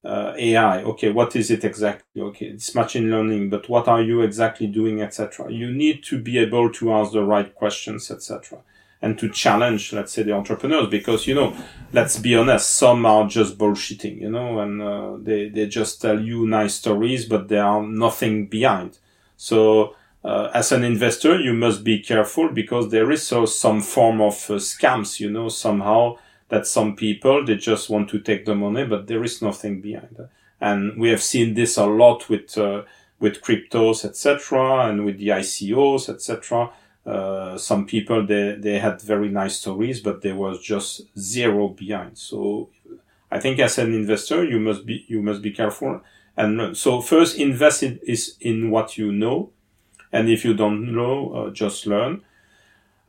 [0.03, 0.83] uh, AI.
[0.83, 2.21] Okay, what is it exactly?
[2.21, 5.51] Okay, it's machine learning, but what are you exactly doing, etc.
[5.51, 8.59] You need to be able to ask the right questions, etc
[9.01, 11.55] and to challenge, let's say, the entrepreneurs because, you know,
[11.93, 16.19] let's be honest, some are just bullshitting, you know, and uh, they, they just tell
[16.19, 18.97] you nice stories, but there are nothing behind.
[19.35, 24.19] So, uh, as an investor, you must be careful because there is so some form
[24.19, 26.17] of uh, scams, you know, somehow
[26.49, 30.17] that some people, they just want to take the money, but there is nothing behind.
[30.59, 32.81] And we have seen this a lot with, uh,
[33.19, 36.71] with cryptos, etc., and with the ICOs, etc
[37.07, 42.17] uh, some people they they had very nice stories, but there was just zero behind.
[42.17, 42.69] So
[43.31, 46.01] I think as an investor, you must be you must be careful
[46.35, 46.77] and.
[46.77, 49.51] So first, invest in, is in what you know,
[50.11, 52.21] and if you don't know, uh, just learn.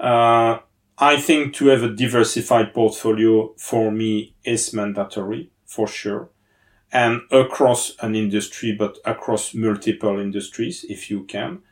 [0.01, 0.61] Uh,
[0.97, 6.31] I think to have a diversified portfolio for me is mandatory for sure,
[6.93, 11.63] and across an industry, but across multiple industries if you can.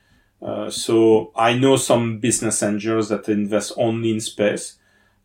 [0.41, 4.77] Uh, so I know some business angels that invest only in space,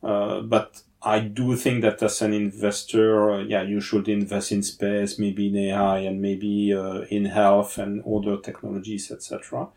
[0.01, 4.63] uh, but I do think that as an investor, uh, yeah, you should invest in
[4.63, 9.67] space, maybe in AI, and maybe uh, in health and other technologies, etc.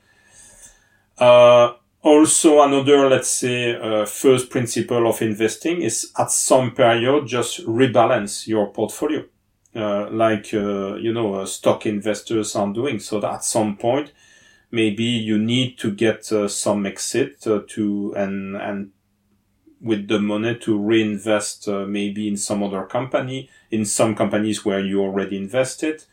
[1.18, 1.72] Uh,
[2.02, 3.74] also, another, let's say,
[4.06, 9.24] first principle of investing is at some period just rebalance your portfolio,
[9.72, 12.98] like you know stock investors are doing.
[12.98, 14.12] So that at some point
[14.74, 18.90] maybe you need to get uh, some exit uh, to and and
[19.80, 24.80] with the money to reinvest uh, maybe in some other company in some companies where
[24.80, 26.04] you already invested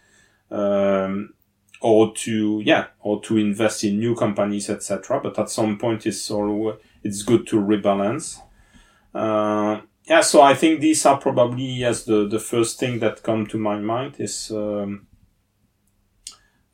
[0.51, 1.33] um,
[1.81, 6.29] or to yeah or to invest in new companies etc but at some point it's
[6.29, 8.41] all it's good to rebalance.
[9.15, 13.45] Uh, yeah so i think these are probably yes the the first thing that come
[13.45, 15.07] to my mind is um,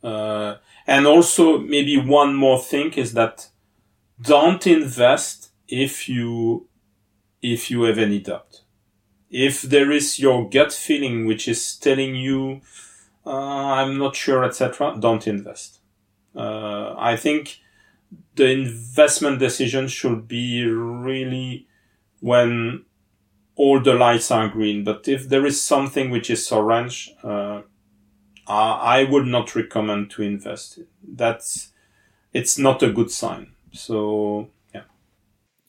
[0.02, 0.56] uh,
[0.88, 3.50] and also maybe one more thing is that
[4.20, 6.66] don't invest if you,
[7.42, 8.62] if you have any doubt.
[9.30, 12.62] If there is your gut feeling which is telling you,
[13.26, 15.80] uh, I'm not sure, etc., don't invest.
[16.34, 17.58] Uh, I think
[18.36, 21.66] the investment decision should be really
[22.20, 22.86] when
[23.56, 24.84] all the lights are green.
[24.84, 27.60] But if there is something which is orange, uh,
[28.48, 30.80] uh, I would not recommend to invest.
[31.06, 31.72] That's
[32.32, 33.52] it's not a good sign.
[33.72, 34.82] So yeah.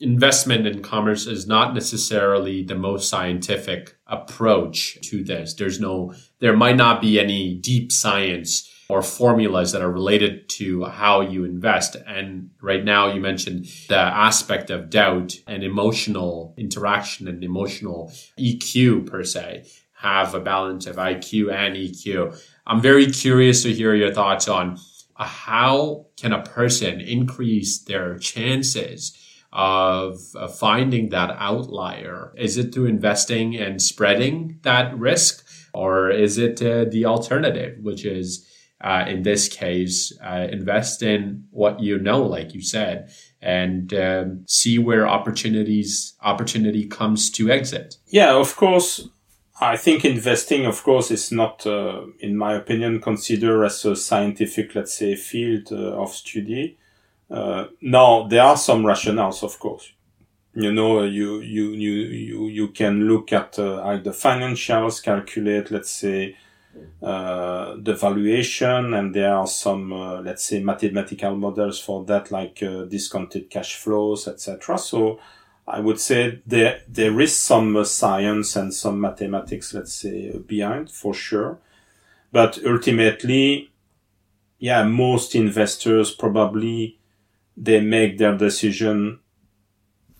[0.00, 5.54] Investment in commerce is not necessarily the most scientific approach to this.
[5.54, 10.84] There's no there might not be any deep science or formulas that are related to
[10.84, 11.96] how you invest.
[12.08, 19.06] And right now you mentioned the aspect of doubt and emotional interaction and emotional EQ
[19.06, 19.64] per se
[20.00, 22.36] have a balance of IQ and EQ.
[22.70, 24.78] I'm very curious to hear your thoughts on
[25.16, 29.18] uh, how can a person increase their chances
[29.52, 30.20] of
[30.56, 32.32] finding that outlier?
[32.38, 38.04] Is it through investing and spreading that risk, or is it uh, the alternative, which
[38.04, 38.46] is
[38.80, 43.10] uh, in this case, uh, invest in what you know, like you said,
[43.42, 47.96] and um, see where opportunities opportunity comes to exit.
[48.06, 49.08] Yeah, of course.
[49.62, 54.74] I think investing, of course, is not, uh, in my opinion, considered as a scientific,
[54.74, 56.78] let's say, field uh, of study.
[57.30, 59.92] Uh, now, there are some rationales, of course.
[60.54, 65.90] You know, you, you, you, you, you can look at uh, the financials, calculate, let's
[65.90, 66.36] say,
[67.02, 72.60] uh, the valuation, and there are some, uh, let's say, mathematical models for that, like
[72.88, 74.78] discounted cash flows, etc.
[74.78, 75.20] So,
[75.66, 80.90] I would say there there is some uh, science and some mathematics, let's say, behind
[80.90, 81.58] for sure.
[82.32, 83.70] But ultimately,
[84.58, 86.98] yeah, most investors probably
[87.56, 89.20] they make their decision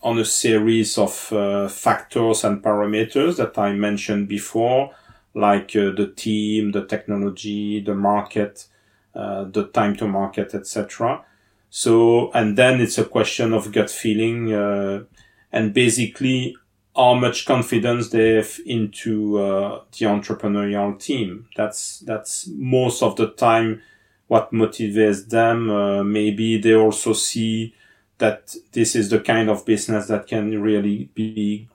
[0.03, 4.91] on a series of uh, factors and parameters that I mentioned before,
[5.33, 8.67] like uh, the team, the technology, the market,
[9.13, 11.23] uh, the time to market, etc.
[11.69, 15.03] So, and then it's a question of gut feeling uh,
[15.51, 16.55] and basically
[16.95, 21.47] how much confidence they have into uh, the entrepreneurial team.
[21.55, 23.81] That's that's most of the time
[24.27, 25.69] what motivates them.
[25.69, 27.73] Uh, maybe they also see
[28.17, 31.67] that this is the kind of business that can really be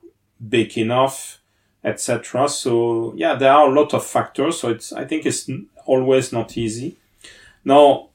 [0.49, 1.41] big enough,
[1.83, 2.49] etc.
[2.49, 4.61] So yeah, there are a lot of factors.
[4.61, 5.51] So it's I think it's
[5.87, 6.97] always not easy.
[7.65, 8.11] Now,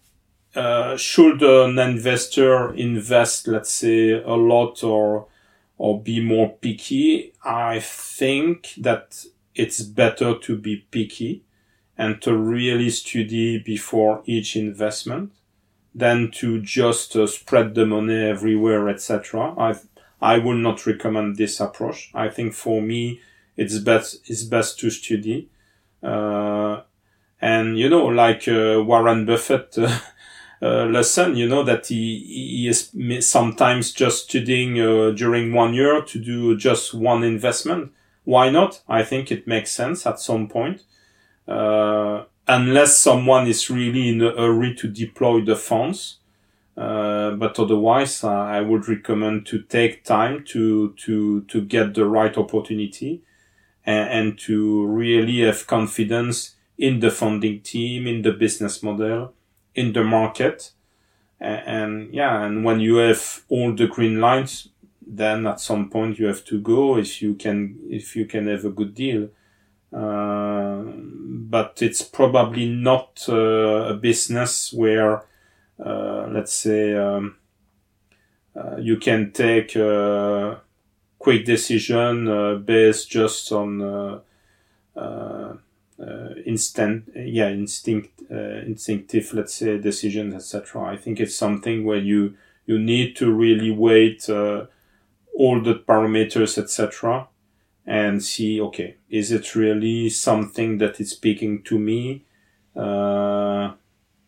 [0.56, 5.28] uh, should an investor invest, let's say, a lot or
[5.82, 9.26] or be more picky, I think that
[9.56, 11.44] it's better to be picky
[11.98, 15.32] and to really study before each investment
[15.95, 19.56] than to just uh, spread the money everywhere, etc.
[19.58, 19.74] I
[20.22, 22.12] I will not recommend this approach.
[22.14, 23.20] I think for me,
[23.58, 25.49] it's best it's best to study.
[26.03, 26.82] Uh,
[27.41, 29.76] and you know, like uh, Warren Buffett
[30.62, 32.92] uh, lesson, you know, that he, he is
[33.28, 37.92] sometimes just studying uh, during one year to do just one investment.
[38.26, 38.82] Why not?
[38.88, 40.84] I think it makes sense at some point.
[41.48, 46.18] Uh, unless someone is really in a hurry to deploy the funds.
[46.78, 52.06] Uh, but otherwise, uh, I would recommend to take time to, to, to get the
[52.06, 53.24] right opportunity
[53.86, 59.34] and, and to really have confidence in the funding team, in the business model,
[59.76, 60.72] in the market.
[61.39, 64.69] And, and yeah, and when you have all the green lines,
[65.06, 68.65] then at some point you have to go if you can, if you can have
[68.65, 69.30] a good deal.
[69.93, 75.26] Uh, but it's probably not uh, a business where,
[75.85, 77.35] uh, let's say, um,
[78.56, 80.61] uh, you can take a
[81.19, 84.22] quick decision uh, based just on
[86.02, 90.84] uh, uh, instant, yeah, instinct, uh, instinctive, let's say, decisions, etc.
[90.84, 94.65] I think it's something where you you need to really weight uh,
[95.36, 97.28] all the parameters, etc.,
[97.86, 102.26] and see, okay, is it really something that is speaking to me?
[102.76, 103.73] Uh,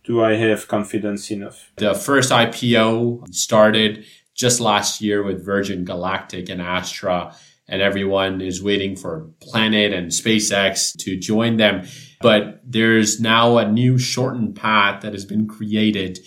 [0.04, 1.72] do I have confidence enough?
[1.78, 7.36] The first IPO started just last year with Virgin Galactic and Astra
[7.68, 11.88] and everyone is waiting for Planet and SpaceX to join them.
[12.22, 16.20] But there's now a new shortened path that has been created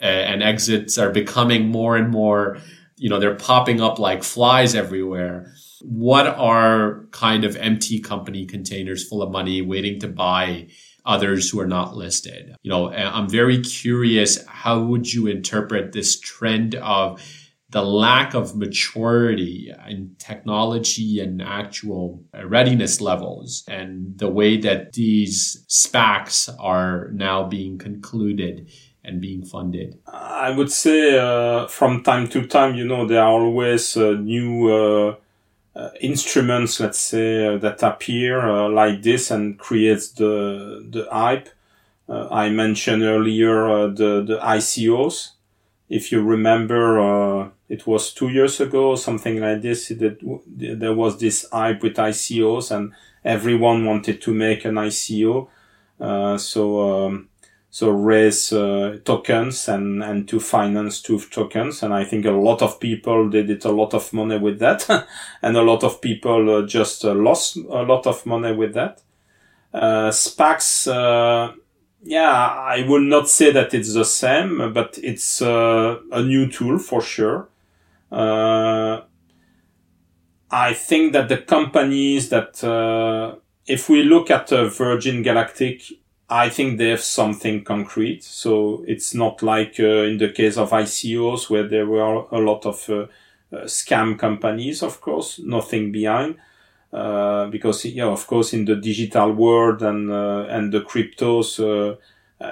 [0.00, 2.58] uh, and exits are becoming more and more,
[2.96, 5.52] you know, they're popping up like flies everywhere.
[5.80, 10.68] What are kind of empty company containers full of money waiting to buy
[11.06, 12.54] others who are not listed?
[12.62, 14.44] You know, I'm very curious.
[14.46, 17.22] How would you interpret this trend of
[17.74, 25.64] the lack of maturity in technology and actual readiness levels and the way that these
[25.68, 28.70] SPACs are now being concluded
[29.04, 29.98] and being funded?
[30.06, 34.70] I would say uh, from time to time, you know, there are always uh, new
[34.72, 35.16] uh,
[35.74, 41.48] uh instruments, let's say, uh, that appear uh, like this and creates the the hype.
[42.06, 45.30] I mentioned earlier the the ICOs.
[45.88, 51.46] If you remember, it was two years ago, something like this, that there was this
[51.50, 52.92] hype with ICOs and
[53.24, 55.48] everyone wanted to make an ICO.
[55.98, 57.28] Uh, so, um,
[57.70, 61.82] so raise uh, tokens and, and to finance two tokens.
[61.82, 64.88] And I think a lot of people they did a lot of money with that.
[65.42, 69.00] and a lot of people uh, just uh, lost a lot of money with that.
[69.72, 71.52] Uh, SPACs, uh,
[72.04, 76.78] yeah, I will not say that it's the same, but it's uh, a new tool
[76.78, 77.48] for sure.
[78.14, 79.02] Uh,
[80.50, 83.36] I think that the companies that, uh,
[83.66, 85.82] if we look at uh, Virgin Galactic,
[86.28, 88.22] I think they have something concrete.
[88.22, 92.64] So it's not like uh, in the case of ICOs where there were a lot
[92.66, 93.06] of uh,
[93.52, 96.36] uh, scam companies, of course, nothing behind.
[97.50, 101.96] because, yeah, of course, in the digital world and, and the cryptos, uh,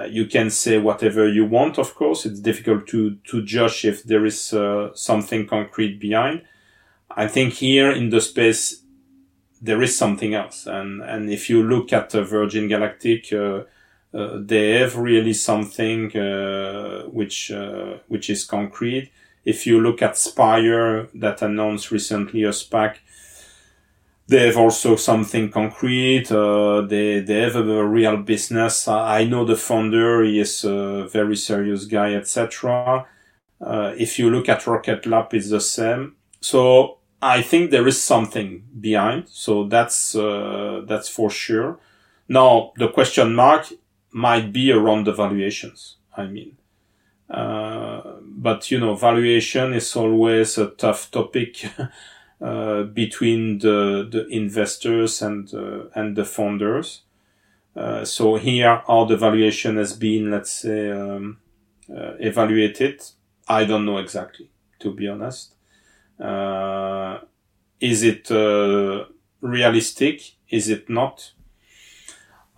[0.08, 2.24] you can say whatever you want, of course.
[2.24, 6.42] It's difficult to, to judge if there is uh, something concrete behind.
[7.10, 8.82] I think here in the space,
[9.60, 10.66] there is something else.
[10.66, 13.64] And, and if you look at uh, Virgin Galactic, uh,
[14.14, 17.50] uh, they have really something uh, which
[18.08, 19.10] which is concrete.
[19.44, 22.98] if you look at Spire that announced recently a SPAC,
[24.32, 26.32] they have also something concrete.
[26.32, 28.88] Uh, they they have a, real business.
[28.88, 33.06] I know the founder; he is a very serious guy, etc.
[33.60, 36.16] Uh, if you look at Rocket Lab, it's the same.
[36.40, 39.28] So I think there is something behind.
[39.28, 41.78] So that's uh, that's for sure.
[42.28, 43.66] Now the question mark
[44.12, 45.96] might be around the valuations.
[46.16, 46.56] I mean,
[47.28, 51.66] uh, but you know, valuation is always a tough topic.
[52.42, 57.02] Uh, between the, the investors and, uh, and the founders.
[57.76, 61.38] Uh, so here, how the valuation has been, let's say, um,
[61.88, 63.00] uh, evaluated,
[63.46, 64.50] I don't know exactly,
[64.80, 65.54] to be honest.
[66.18, 67.20] Uh,
[67.78, 68.28] is it
[69.40, 70.32] realistic?
[70.48, 71.34] Is it not?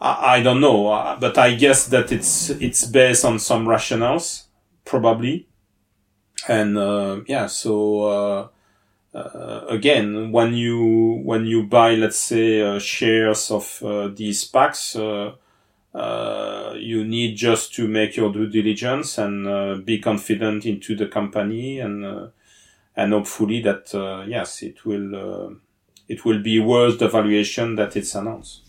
[0.01, 4.45] I, don't know, but I guess that it's it's based on some rationales,
[4.87, 5.47] probably.
[6.49, 8.51] And yeah, so
[9.15, 14.97] uh, again, when you when you buy, let's say, uh, shares of uh, these SPACs,
[14.97, 20.97] uh, uh, you need just to make your due diligence and uh, be confident into
[20.97, 22.33] the company and
[22.97, 23.93] and hopefully that
[24.29, 25.57] yes, it will
[26.09, 28.64] it will be worth the valuation that it's announced.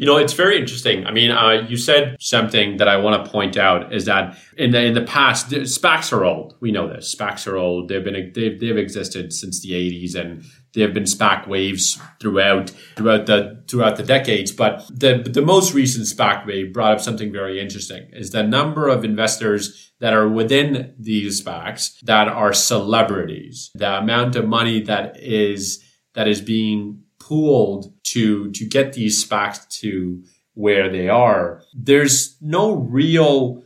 [0.00, 1.06] You know, it's very interesting.
[1.06, 4.70] I mean, uh, you said something that I want to point out is that in
[4.70, 6.56] the in the past, SPACs are old.
[6.58, 7.14] We know this.
[7.14, 7.88] SPACs are old.
[7.88, 12.70] They've been they've, they've existed since the '80s, and there have been SPAC waves throughout
[12.96, 14.52] throughout the throughout the decades.
[14.52, 18.88] But the the most recent SPAC wave brought up something very interesting: is the number
[18.88, 23.70] of investors that are within these SPACs that are celebrities.
[23.74, 29.68] The amount of money that is that is being pooled to to get these SPACs
[29.80, 30.22] to
[30.54, 33.62] where they are, there's no real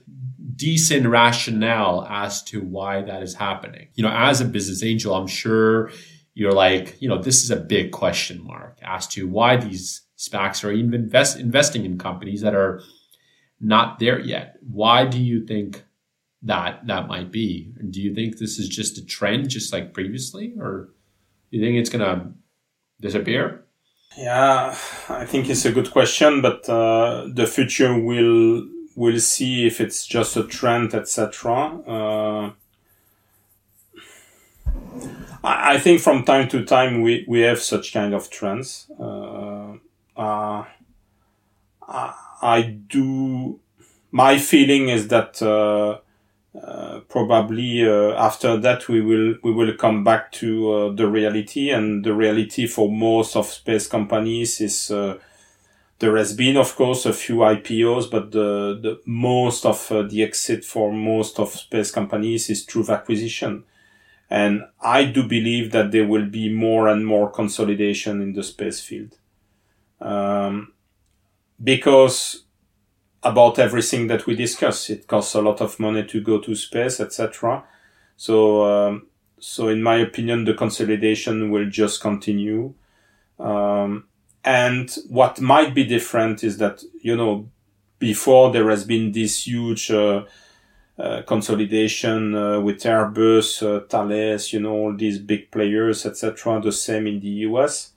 [0.54, 3.88] decent rationale as to why that is happening.
[3.94, 5.90] You know, as a business angel, I'm sure
[6.34, 10.62] you're like, you know, this is a big question mark as to why these SPACs
[10.62, 12.82] are even invest, investing in companies that are
[13.60, 14.56] not there yet.
[14.60, 15.84] Why do you think
[16.42, 17.72] that that might be?
[17.90, 20.90] Do you think this is just a trend, just like previously, or
[21.50, 22.34] do you think it's going to
[23.04, 23.62] disappear?
[24.16, 24.76] Yeah,
[25.08, 28.66] I think it's a good question, but uh, the future will
[28.96, 31.52] will see if it's just a trend, etc.
[31.86, 32.52] Uh,
[35.42, 38.88] I, I, think from time to time we, we have such kind of trends.
[38.98, 39.74] Uh,
[40.16, 40.64] uh
[41.88, 43.58] I, I do.
[44.12, 45.42] My feeling is that
[46.62, 51.70] uh, probably uh, after that we will we will come back to uh, the reality
[51.70, 55.18] and the reality for most of space companies is uh,
[55.98, 60.22] there has been of course a few IPOs but the, the most of uh, the
[60.22, 63.64] exit for most of space companies is through acquisition.
[64.30, 68.80] And I do believe that there will be more and more consolidation in the space
[68.80, 69.18] field.
[70.00, 70.72] Um,
[71.62, 72.43] because
[73.24, 74.90] about everything that we discuss.
[74.90, 77.64] It costs a lot of money to go to space, etc.
[78.16, 79.06] So, um,
[79.40, 82.74] so in my opinion, the consolidation will just continue.
[83.38, 84.04] Um,
[84.44, 87.48] and what might be different is that, you know,
[87.98, 90.24] before there has been this huge, uh,
[90.98, 96.60] uh, consolidation uh, with Airbus, uh, Thales, you know, all these big players, etc.
[96.60, 97.93] The same in the US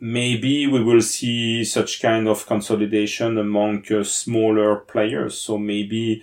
[0.00, 5.38] maybe we will see such kind of consolidation among uh, smaller players.
[5.38, 6.22] So maybe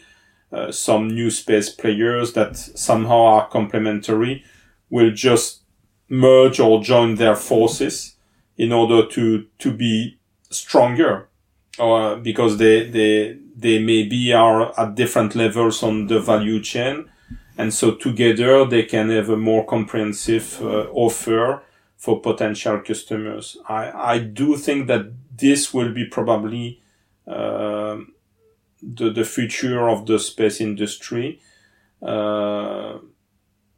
[0.51, 4.43] uh, some new space players that somehow are complementary
[4.89, 5.61] will just
[6.07, 8.15] merge or join their forces
[8.57, 10.17] in order to to be
[10.49, 11.27] stronger
[11.79, 17.05] uh, because they they they maybe are at different levels on the value chain
[17.57, 21.61] and so together they can have a more comprehensive uh, offer
[22.05, 23.57] for potential customers.
[23.67, 26.79] I, I do think that this will be probably
[27.27, 27.97] uh,
[28.83, 31.41] the, the future of the space industry.
[32.03, 32.99] Uh,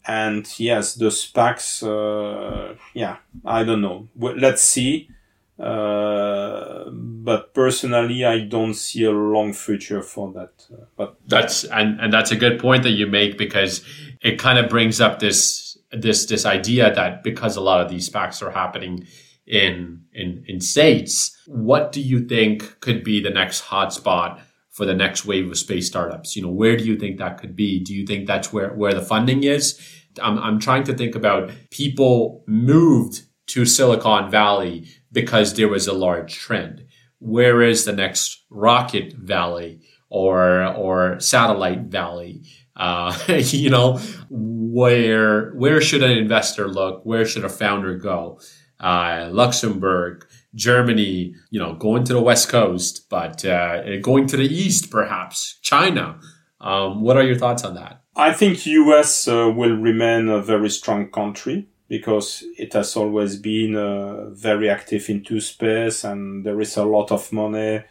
[0.05, 4.09] and yes, the SPACs, uh, yeah, I don't know.
[4.17, 5.09] Let's see.
[5.57, 10.51] Uh, but personally, I don't see a long future for that.
[10.71, 13.83] Uh, but that's and and that's a good point that you make because
[14.21, 18.09] it kind of brings up this this this idea that because a lot of these
[18.09, 19.07] SPACs are happening
[19.45, 24.41] in in in states, what do you think could be the next hotspot
[24.71, 26.35] for the next wave of space startups?
[26.35, 27.83] You know, where do you think that could be?
[27.83, 29.79] Do you think that's where where the funding is?
[30.21, 35.93] I'm I'm trying to think about people moved to Silicon Valley because there was a
[35.93, 36.85] large trend.
[37.19, 42.43] Where is the next rocket valley or or satellite valley?
[42.77, 43.99] Uh, you know,
[44.29, 47.01] where where should an investor look?
[47.03, 48.39] Where should a founder go?
[48.79, 54.45] Uh, Luxembourg, Germany, you know, going to the west coast, but uh, going to the
[54.45, 56.19] east, perhaps China.
[56.61, 58.01] Um, what are your thoughts on that?
[58.15, 63.75] I think US uh, will remain a very strong country because it has always been
[63.75, 67.83] uh, very active into space and there is a lot of money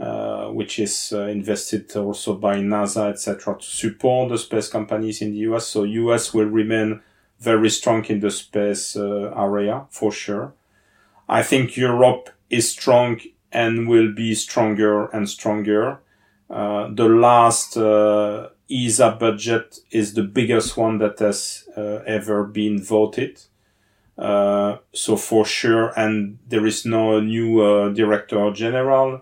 [0.00, 5.32] uh, which is uh, invested also by NASA, etc., to support the space companies in
[5.32, 5.66] the US.
[5.66, 7.02] So US will remain
[7.38, 10.54] very strong in the space uh, area for sure.
[11.28, 13.20] I think Europe is strong
[13.52, 16.00] and will be stronger and stronger.
[16.48, 23.38] Uh, the last uh, ESA budget is the biggest one that has ever been voted.
[24.16, 29.20] so for sure, and there is no new director general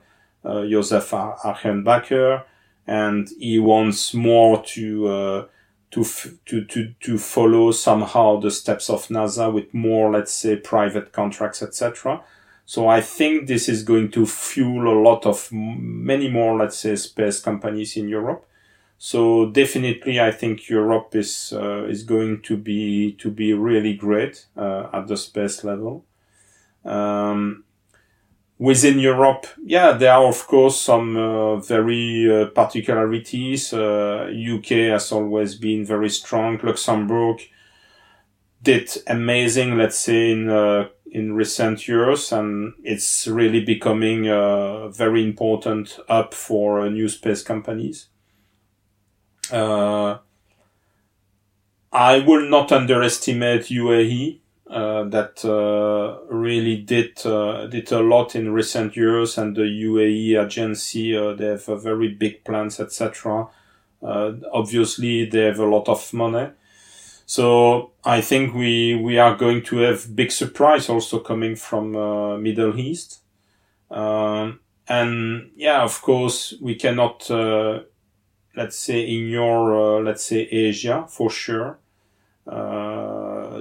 [0.48, 2.44] uh, Josef Aschbacher,
[2.86, 5.46] and he wants more to uh,
[5.90, 6.04] to,
[6.46, 11.62] to to to follow somehow the steps of NASA with more, let's say, private contracts,
[11.62, 12.22] etc.
[12.64, 16.96] So I think this is going to fuel a lot of many more, let's say,
[16.96, 18.44] space companies in Europe.
[18.98, 24.46] So definitely, I think Europe is uh, is going to be to be really great
[24.56, 26.04] uh, at the space level.
[26.84, 27.64] Um,
[28.58, 33.72] within Europe, yeah, there are of course some uh, very uh, particularities.
[33.72, 36.58] Uh, UK has always been very strong.
[36.62, 37.40] Luxembourg
[38.62, 45.22] did amazing, let's say, in uh, in recent years, and it's really becoming a very
[45.22, 48.08] important hub for uh, new space companies.
[49.50, 50.18] Uh,
[51.90, 58.52] I will not underestimate UAE uh, that uh, really did uh, did a lot in
[58.52, 63.48] recent years, and the UAE agency they have very big plans, etc.
[64.02, 66.50] obviously, they have a lot of money.
[67.28, 72.38] So I think we we are going to have big surprise also coming from uh,
[72.38, 73.20] Middle East,
[73.90, 77.80] um, and yeah, of course we cannot uh,
[78.56, 81.78] let's say in your uh, let's say Asia for sure.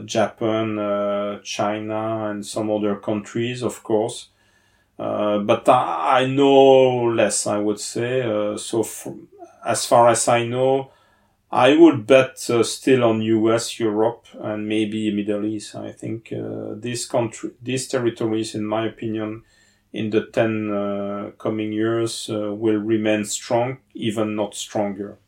[0.06, 4.30] Japan, uh, China, and some other countries, of course.
[4.99, 8.22] Uh, but I, I, know less, I would say.
[8.22, 8.86] Uh, so,
[9.65, 10.91] as far as I know,
[11.52, 15.76] I would bet uh, still on US, Europe, and maybe Middle East.
[15.76, 19.44] I think uh, these country, these territories, in my opinion,
[19.94, 25.19] in the ten uh, coming years, will remain strong, even not stronger.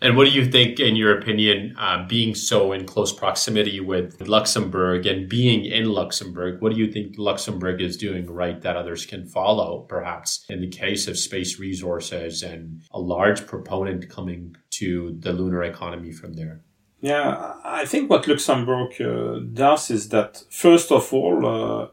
[0.00, 4.20] And what do you think, in your opinion, uh, being so in close proximity with
[4.28, 9.06] Luxembourg and being in Luxembourg, what do you think Luxembourg is doing right that others
[9.06, 15.16] can follow, perhaps in the case of space resources and a large proponent coming to
[15.18, 16.60] the lunar economy from there?
[17.00, 21.88] Yeah, I think what Luxembourg uh, does is that, first of all, uh,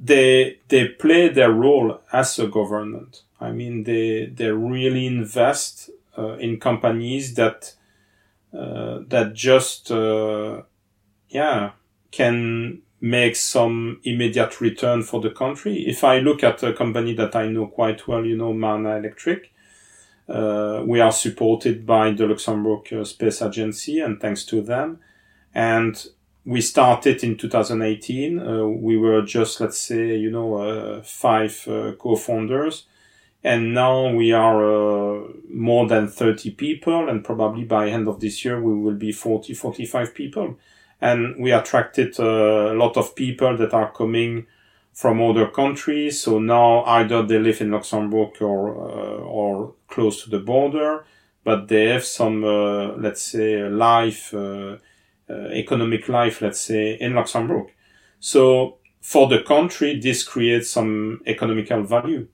[0.00, 3.22] they they play their role as a government.
[3.40, 7.74] I mean, they they really invest in companies that
[8.52, 10.62] uh, that just uh,
[11.28, 11.70] yeah
[12.10, 15.84] can make some immediate return for the country.
[15.86, 19.52] If I look at a company that I know quite well, you know, Maana Electric,
[20.28, 24.98] uh, we are supported by the Luxembourg uh, Space Agency and thanks to them.
[25.54, 26.04] And
[26.44, 28.38] we started in 2018.
[28.38, 31.62] Uh, we were just, let's say, you know, five
[31.98, 32.86] co-founders
[33.42, 38.44] and now we are uh, more than 30 people and probably by end of this
[38.44, 40.58] year we will be 40 45 people.
[41.00, 44.46] And we attracted uh, a lot of people that are coming
[44.92, 46.22] from other countries.
[46.22, 51.04] So now either they live in luxembourg or uh, or close to the border
[51.42, 54.76] but they have some uh, let's say life uh,
[55.30, 57.68] uh, economic life let's say in luxembourg.
[58.18, 62.28] So for the country this creates some economical value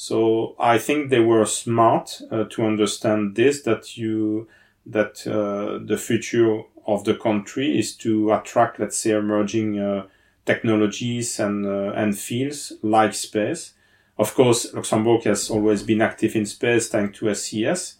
[0.00, 4.46] so I think they were smart uh, to understand this that you
[4.86, 10.06] that uh, the future of the country is to attract, let's say, emerging uh,
[10.46, 13.72] technologies and uh, and fields like space.
[14.16, 17.96] Of course, Luxembourg has always been active in space thanks to SES,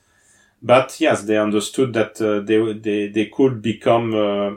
[0.62, 4.51] but yes, they understood that uh, they they they could become uh,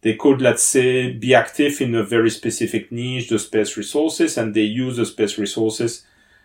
[0.00, 4.54] they could, let's say, be active in a very specific niche, the space resources, and
[4.54, 6.04] they use the space resources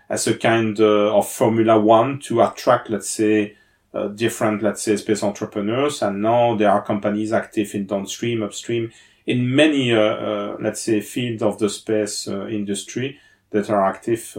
[0.10, 3.56] as a kind uh, of Formula One to attract, let's say,
[3.94, 6.02] uh, different, let's say, space entrepreneurs.
[6.02, 8.92] And now there are companies active in downstream, upstream,
[9.26, 13.20] in many, uh, let's say, fields of the space industry
[13.50, 14.38] that are active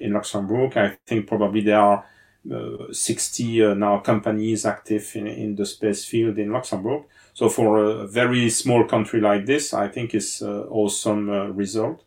[0.00, 0.76] in Luxembourg.
[0.76, 2.04] I think probably there are
[2.50, 7.04] uh, 60 uh, now companies active in, in the space field in Luxembourg.
[7.34, 12.02] So for a very small country like this, I think is uh, awesome result.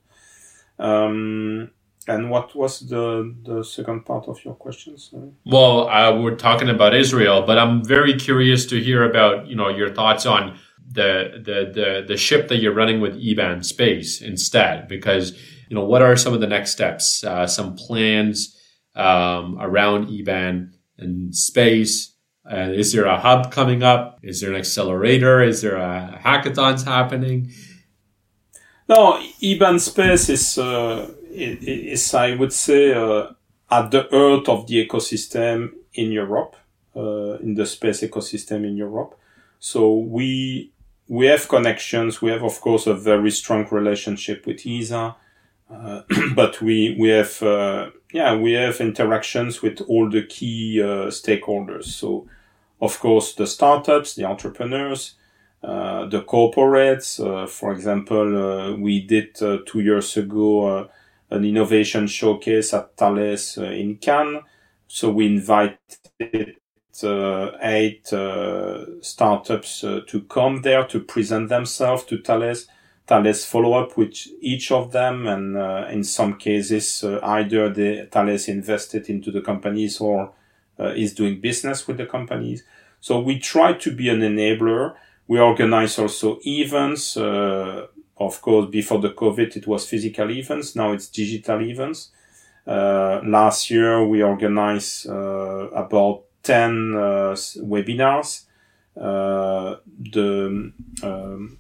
[0.78, 1.72] Um,
[2.08, 4.98] and what was the the second part of your question?
[4.98, 5.32] Sorry.
[5.46, 9.70] Well, uh, we're talking about Israel, but I'm very curious to hear about you know
[9.70, 10.58] your thoughts on
[10.88, 15.34] the the the, the ship that you're running with EBAN Space instead, because
[15.70, 18.56] you know what are some of the next steps, uh, some plans
[18.96, 22.14] um, around EBAN and space.
[22.50, 24.20] Uh, is there a hub coming up?
[24.22, 25.42] Is there an accelerator?
[25.42, 27.52] Is there a hackathons happening?
[28.88, 33.28] No, EBAN Space is uh, is, I would say, uh,
[33.70, 36.56] at the heart of the ecosystem in Europe,
[36.96, 39.20] uh, in the space ecosystem in Europe.
[39.60, 40.72] So we
[41.08, 42.22] we have connections.
[42.22, 45.16] We have, of course, a very strong relationship with ESA,
[45.70, 46.02] uh,
[46.36, 51.86] but we we have uh, yeah we have interactions with all the key uh, stakeholders.
[51.86, 52.28] So,
[52.82, 55.16] of course, the startups, the entrepreneurs.
[55.64, 57.18] Uh, the corporates,
[57.50, 60.88] for example, we did two years ago
[61.30, 64.42] an innovation showcase at Thales uh, in Cannes.
[64.88, 65.78] So we invited
[67.04, 72.68] uh, eight uh, startups to come there to present themselves to Thales.
[73.08, 75.58] Thales follow up with each of them, and
[75.92, 80.32] in some cases, either the Thales invested into the companies or
[80.80, 82.64] is doing business with the companies.
[83.02, 84.96] So we try to be an enabler.
[85.28, 87.16] We organize also events.
[88.18, 90.76] Of course, before the COVID, it was physical events.
[90.76, 92.12] Now it's digital events.
[92.66, 97.00] Uh, last year, we organized uh, about 10 uh,
[97.58, 98.46] webinars.
[98.96, 100.72] Uh, the,
[101.04, 101.60] um,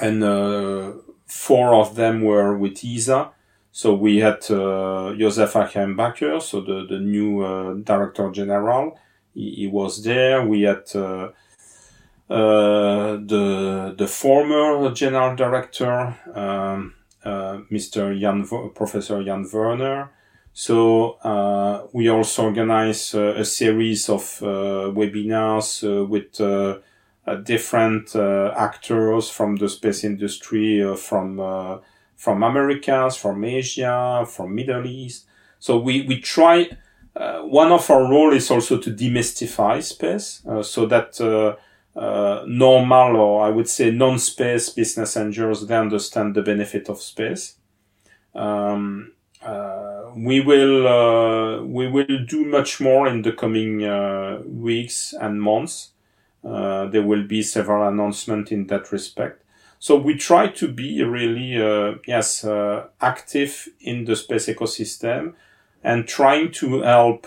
[0.00, 0.92] and uh,
[1.26, 3.30] four of them were with ESA.
[3.72, 8.98] So we had uh, Josef Aschbacher, so the, the new Director General.
[9.34, 10.46] He, he, was there.
[10.46, 10.84] We had
[12.28, 16.94] the the former general director, um,
[17.24, 18.18] uh, Mr.
[18.18, 20.10] Jan, Professor Jan Werner.
[20.52, 30.02] So uh, we also organize a series of webinars with different actors from the space
[30.04, 31.80] industry, from
[32.16, 35.26] from Americas, from Asia, from Middle East.
[35.58, 36.68] So we, we try,
[37.14, 41.56] uh, one of our role is also to demystify space, uh, so that uh,
[41.96, 47.56] uh, normal or I would say non-space business angels, they understand the benefit of space.
[48.34, 49.12] Um,
[49.42, 55.40] uh, we will uh, we will do much more in the coming uh, weeks and
[55.40, 55.92] months.
[56.44, 59.42] Uh, there will be several announcements in that respect.
[59.78, 62.44] So we try to be really uh, yes
[63.00, 65.34] active in the space ecosystem
[65.82, 67.26] and trying to help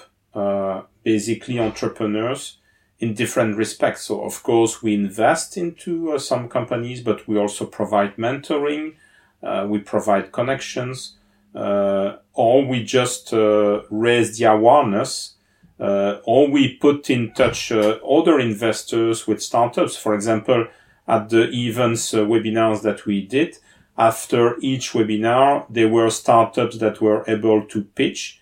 [1.03, 2.58] basically entrepreneurs
[2.99, 4.03] in different respects.
[4.05, 8.95] So of course we invest into uh, some companies, but we also provide mentoring,
[9.41, 11.15] uh, we provide connections,
[11.55, 15.35] uh, or we just uh, raise the awareness,
[15.79, 19.95] uh, or we put in touch uh, other investors with startups.
[19.95, 20.67] For example,
[21.07, 23.57] at the events webinars that we did,
[23.97, 28.41] after each webinar, there were startups that were able to pitch,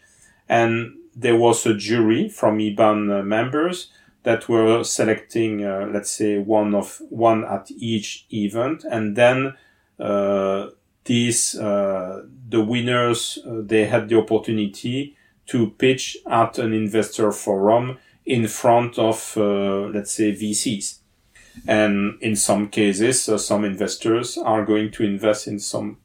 [0.50, 3.92] and there was a jury from EBAN members
[4.28, 9.54] that were selecting, uh, let's say, one of one at each event, and then
[10.02, 10.68] uh,
[11.06, 18.00] these uh, the winners uh, they had the opportunity to pitch at an investor forum
[18.26, 20.98] in front of, uh, let's say, VCs.
[21.66, 26.00] And in some cases, some investors are going to invest in some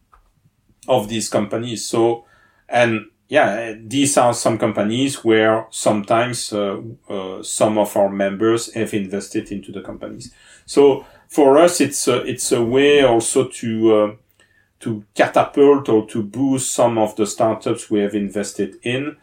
[0.87, 1.85] of these companies.
[1.85, 2.25] So,
[2.69, 8.93] and yeah, these are some companies where sometimes uh, uh, some of our members have
[8.93, 10.35] invested into the companies.
[10.67, 14.17] So for us, it's a, it's a way also to uh,
[14.81, 19.17] to catapult or to boost some of the startups we have invested in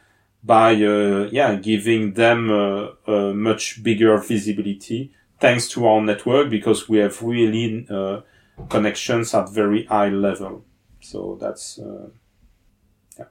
[0.43, 6.89] by uh, yeah giving them a, a, much bigger visibility thanks to our network because
[6.89, 8.21] we have really uh,
[8.69, 10.65] connections at very high level.
[10.99, 12.09] So that's uh,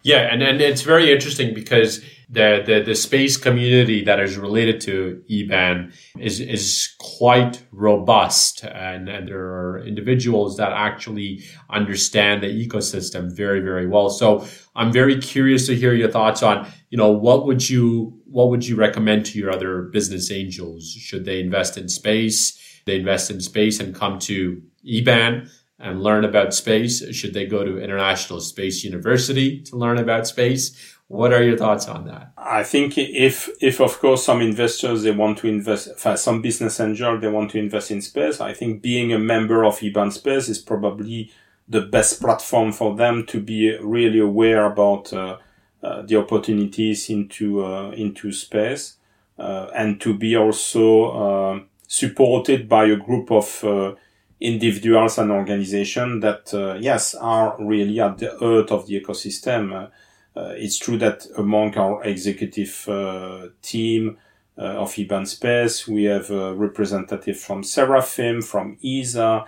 [0.03, 4.81] yeah, and, and it's very interesting because the, the, the space community that is related
[4.83, 12.67] to EBAN is, is quite robust and, and there are individuals that actually understand the
[12.67, 14.11] ecosystem very, very well.
[14.11, 14.47] So
[14.77, 18.67] I'm very curious to hear your thoughts on, you know, what would you, what would
[18.67, 20.87] you recommend to your other business angels?
[20.87, 22.59] Should they invest in space?
[22.85, 27.09] They invest in space and come to EBAN and learn about space?
[27.15, 30.95] Should they go to International Space University to learn about space?
[31.09, 32.33] What are your thoughts on that?
[32.37, 37.19] I think if, if of course some investors, they want to invest, some business angel,
[37.19, 40.59] they want to invest in space, I think being a member of EBAN Space is
[40.59, 41.33] probably
[41.67, 45.39] the best platform for them to be really aware about uh,
[45.83, 48.97] uh, the opportunities into, uh, into space,
[49.39, 53.95] uh, and to be also, uh, supported by a group of, uh,
[54.41, 59.91] individuals and organizations that, yes, are really at the heart of the ecosystem
[60.39, 64.19] uh, it's true that among our executive uh, team
[64.57, 69.45] uh, of EBAN Space, we have a representative from Seraphim, from ESA.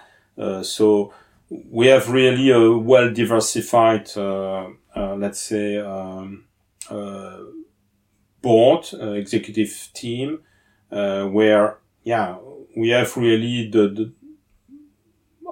[0.63, 1.13] so
[1.49, 4.11] we have really a well diversified,
[4.97, 6.45] let's say, um,
[8.43, 10.41] board, executive team,
[10.89, 12.37] where, yeah,
[12.77, 14.13] we have really the, the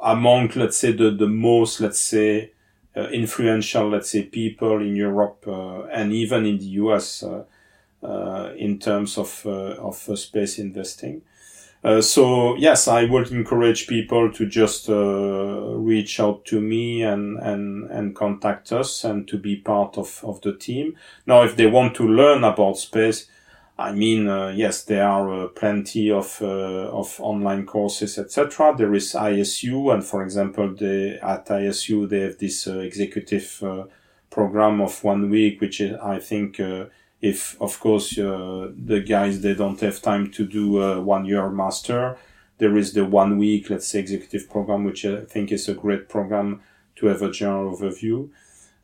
[0.02, 2.52] among, let's say, the, the most, let's say,
[2.96, 7.44] uh, influential, let's say, people in Europe uh, and even in the US uh,
[8.56, 11.22] in terms of of space investing.
[11.84, 17.38] Uh, so yes, I would encourage people to just uh, reach out to me and,
[17.38, 20.96] and, and contact us and to be part of, of the team.
[21.24, 23.30] Now, if they want to learn about space,
[23.78, 28.74] I mean, uh, yes, there are uh, plenty of uh, of online courses, etc.
[28.76, 33.84] There is ISU, and for example, the, at ISU they have this uh, executive uh,
[34.30, 36.86] program of one week, which is, I think, uh,
[37.20, 42.16] if of course the guys they don't have time to do a one year master,
[42.58, 46.08] there is the one week, let's say, executive program, which I think is a great
[46.08, 46.62] program
[46.96, 48.28] to have a general overview.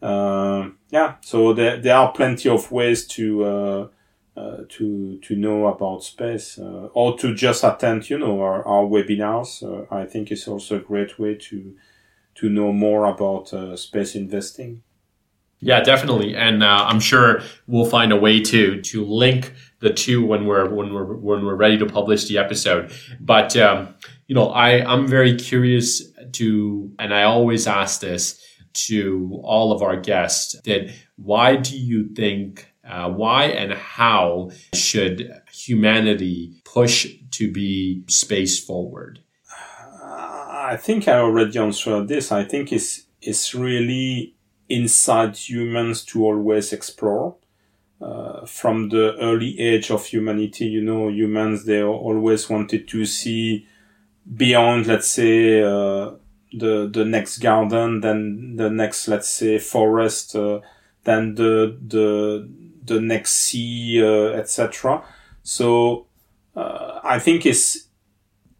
[0.01, 3.91] yeah, so there there are plenty of ways to
[4.37, 8.85] uh, to to know about space uh, or to just attend you know our, our
[8.85, 9.63] webinars.
[9.63, 11.75] Uh, i think is also a great way to
[12.35, 14.83] to know more about uh, space investing.
[15.61, 16.35] Yeah definitely.
[16.37, 20.69] And uh, i'm sure we'll find a way to to link the two when we're
[20.69, 22.93] when we're when we're ready to publish the episode.
[23.21, 23.95] But um,
[24.27, 26.03] you know i i'm very curious
[26.33, 28.41] to and i always ask this
[28.73, 35.33] to all of our guests that why do you think uh, why and how should
[35.53, 39.21] humanity push to be space forward?
[40.03, 42.33] I think I already answered this.
[42.33, 44.35] I think it's, it's really
[44.69, 47.37] inside humans to always explore.
[48.01, 53.67] Uh, from the early age of humanity, you know, humans, they always wanted to see
[54.37, 56.13] beyond, let's say, uh,
[56.53, 60.61] the, the next garden, then the next, let's say, forest, uh,
[61.05, 62.49] then the, the,
[62.85, 65.03] the next sea, uh, etc.
[65.43, 66.07] So
[66.57, 67.89] uh, I think it's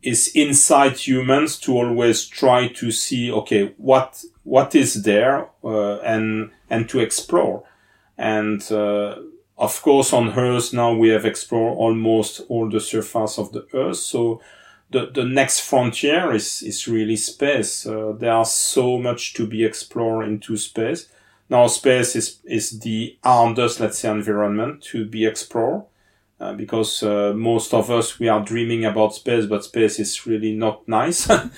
[0.03, 6.51] is inside humans to always try to see okay what what is there uh, and
[6.69, 7.65] and to explore
[8.19, 9.17] and uh,
[9.57, 13.97] of course on earth now we have explored almost all the surface of the earth
[13.97, 14.43] so
[14.91, 17.87] the, the next frontier is, is really space.
[17.87, 21.09] Uh, there are so much to be explored into space.
[21.49, 25.85] Now space is, is the hardest, let's say, environment to be explored.
[26.41, 30.53] Uh, because uh, most of us we are dreaming about space, but space is really
[30.53, 31.31] not nice.
[31.31, 31.49] uh,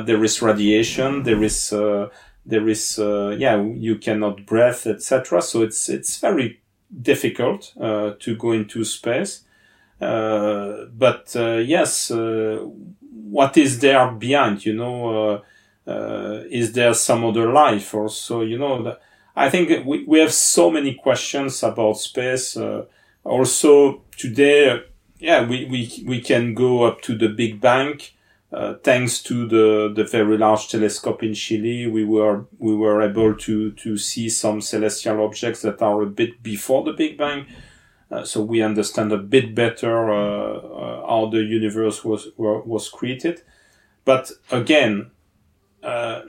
[0.00, 2.08] there is radiation, there is uh,
[2.44, 5.40] there is uh, yeah you cannot breathe, etc.
[5.40, 6.60] So it's it's very
[7.02, 9.44] difficult uh, to go into space.
[10.00, 14.66] but yes, what is there behind?
[14.66, 15.42] You know,
[16.50, 18.42] is there some other life or so?
[18.42, 18.82] You know.
[18.82, 18.98] The,
[19.36, 22.56] I think we, we have so many questions about space.
[22.56, 22.86] Uh,
[23.22, 24.82] also today,
[25.18, 28.00] yeah, we, we, we can go up to the Big Bang.
[28.52, 33.34] Uh, thanks to the, the very large telescope in Chile, we were, we were able
[33.34, 37.46] to, to see some celestial objects that are a bit before the Big Bang.
[38.10, 43.42] Uh, so we understand a bit better uh, uh how the universe was was created.
[44.04, 45.10] But again,
[45.82, 46.22] uh,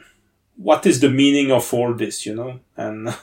[0.58, 2.60] what is the meaning of all this, you know?
[2.76, 3.16] And,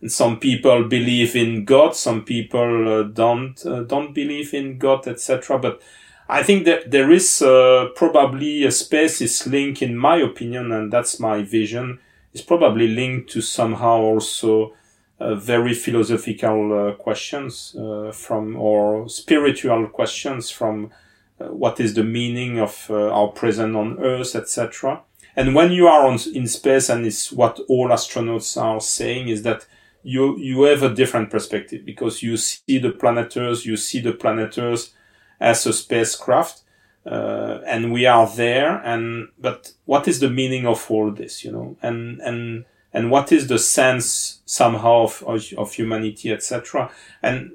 [0.00, 5.06] and some people believe in God, some people uh, don't uh, don't believe in God,
[5.06, 5.58] etc.
[5.58, 5.80] But
[6.28, 10.92] I think that there is uh, probably a space is linked, in my opinion, and
[10.92, 11.98] that's my vision,
[12.32, 14.74] is probably linked to somehow also
[15.20, 20.90] uh, very philosophical uh, questions uh, from or spiritual questions from
[21.38, 25.02] what is the meaning of our presence on Earth, etc.
[25.36, 29.42] And when you are on, in space, and it's what all astronauts are saying, is
[29.42, 29.66] that
[30.02, 34.92] you you have a different perspective because you see the planeters, you see the planeters
[35.38, 36.62] as a spacecraft,
[37.06, 38.82] uh, and we are there.
[38.84, 41.44] And but what is the meaning of all this?
[41.44, 46.90] You know, and and and what is the sense somehow of, of, of humanity, etc.
[47.22, 47.52] And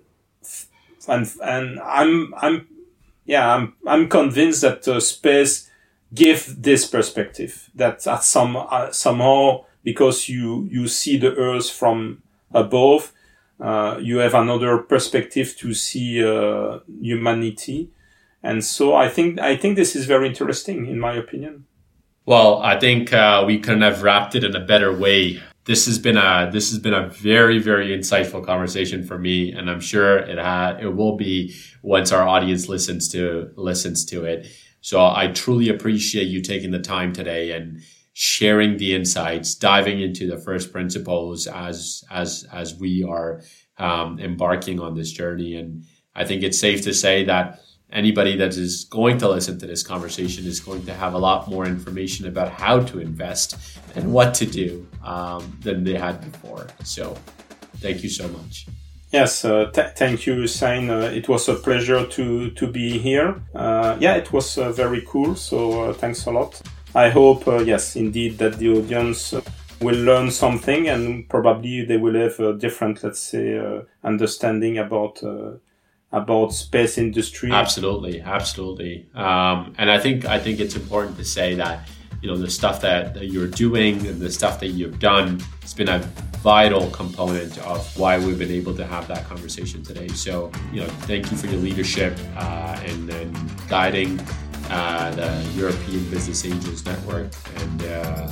[1.07, 2.67] and and I'm I'm
[3.25, 5.69] yeah I'm I'm convinced that uh, space
[6.15, 12.23] give this perspective that at some uh, somehow because you you see the earth from
[12.53, 13.11] above
[13.59, 17.91] uh, you have another perspective to see uh, humanity.
[18.43, 21.65] And so i think i think this is very interesting in my opinion.
[22.25, 25.41] Well i think uh, we couldn't have wrapped it in a better way.
[25.65, 29.67] This has been a this has been a very very insightful conversation for me and
[29.67, 34.45] i'm sure it had it will be once our audience listens to listens to it
[34.85, 37.81] so I truly appreciate you taking the time today and
[38.13, 43.41] sharing the insights, diving into the first principles as as as we are
[43.79, 45.55] um, embarking on this journey.
[45.55, 49.65] And I think it's safe to say that anybody that is going to listen to
[49.65, 54.13] this conversation is going to have a lot more information about how to invest and
[54.13, 56.67] what to do um, than they had before.
[56.83, 57.17] So,
[57.77, 58.67] thank you so much.
[59.15, 60.89] Yes, uh, th- thank you, Sain.
[60.89, 63.41] Uh, it was a pleasure to, to be here.
[63.55, 65.35] Uh, yeah, it was uh, very cool.
[65.35, 66.61] So uh, thanks a lot.
[66.93, 69.33] I hope, uh, yes, indeed, that the audience
[69.79, 73.57] will learn something and probably they will have a different, let's say,
[74.03, 75.23] understanding about
[76.11, 77.51] about space industry.
[77.51, 79.05] Absolutely, absolutely.
[79.15, 81.87] Um, and I think I think it's important to say that
[82.25, 85.75] you know the stuff that, that you're doing and the stuff that you've done it's
[85.75, 85.99] been a
[86.41, 90.07] vital component of why we've been able to have that conversation today.
[90.09, 94.19] So, you know, thank you for your leadership uh, and, and, guiding
[94.69, 98.31] uh, the European Business Angels Network, and uh,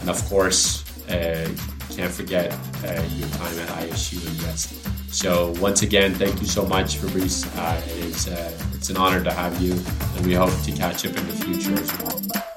[0.00, 1.48] and of course, uh,
[1.90, 2.52] can't forget
[2.84, 4.74] uh, your time at ISU Invest.
[5.12, 7.46] So once again, thank you so much, Fabrice.
[7.56, 8.26] Uh, it is
[8.74, 9.72] it's an honor to have you,
[10.16, 12.53] and we hope to catch up in the future as well.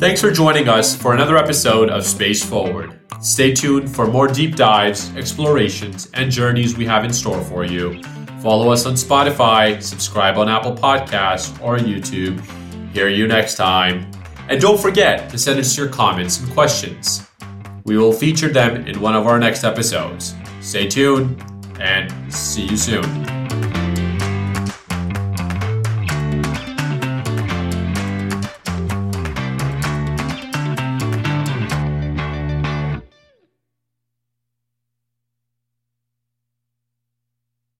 [0.00, 2.98] Thanks for joining us for another episode of Space Forward.
[3.20, 8.02] Stay tuned for more deep dives, explorations, and journeys we have in store for you.
[8.40, 12.40] Follow us on Spotify, subscribe on Apple Podcasts or YouTube.
[12.94, 14.10] Hear you next time.
[14.48, 17.28] And don't forget to send us your comments and questions.
[17.84, 20.34] We will feature them in one of our next episodes.
[20.62, 21.44] Stay tuned
[21.78, 23.39] and see you soon.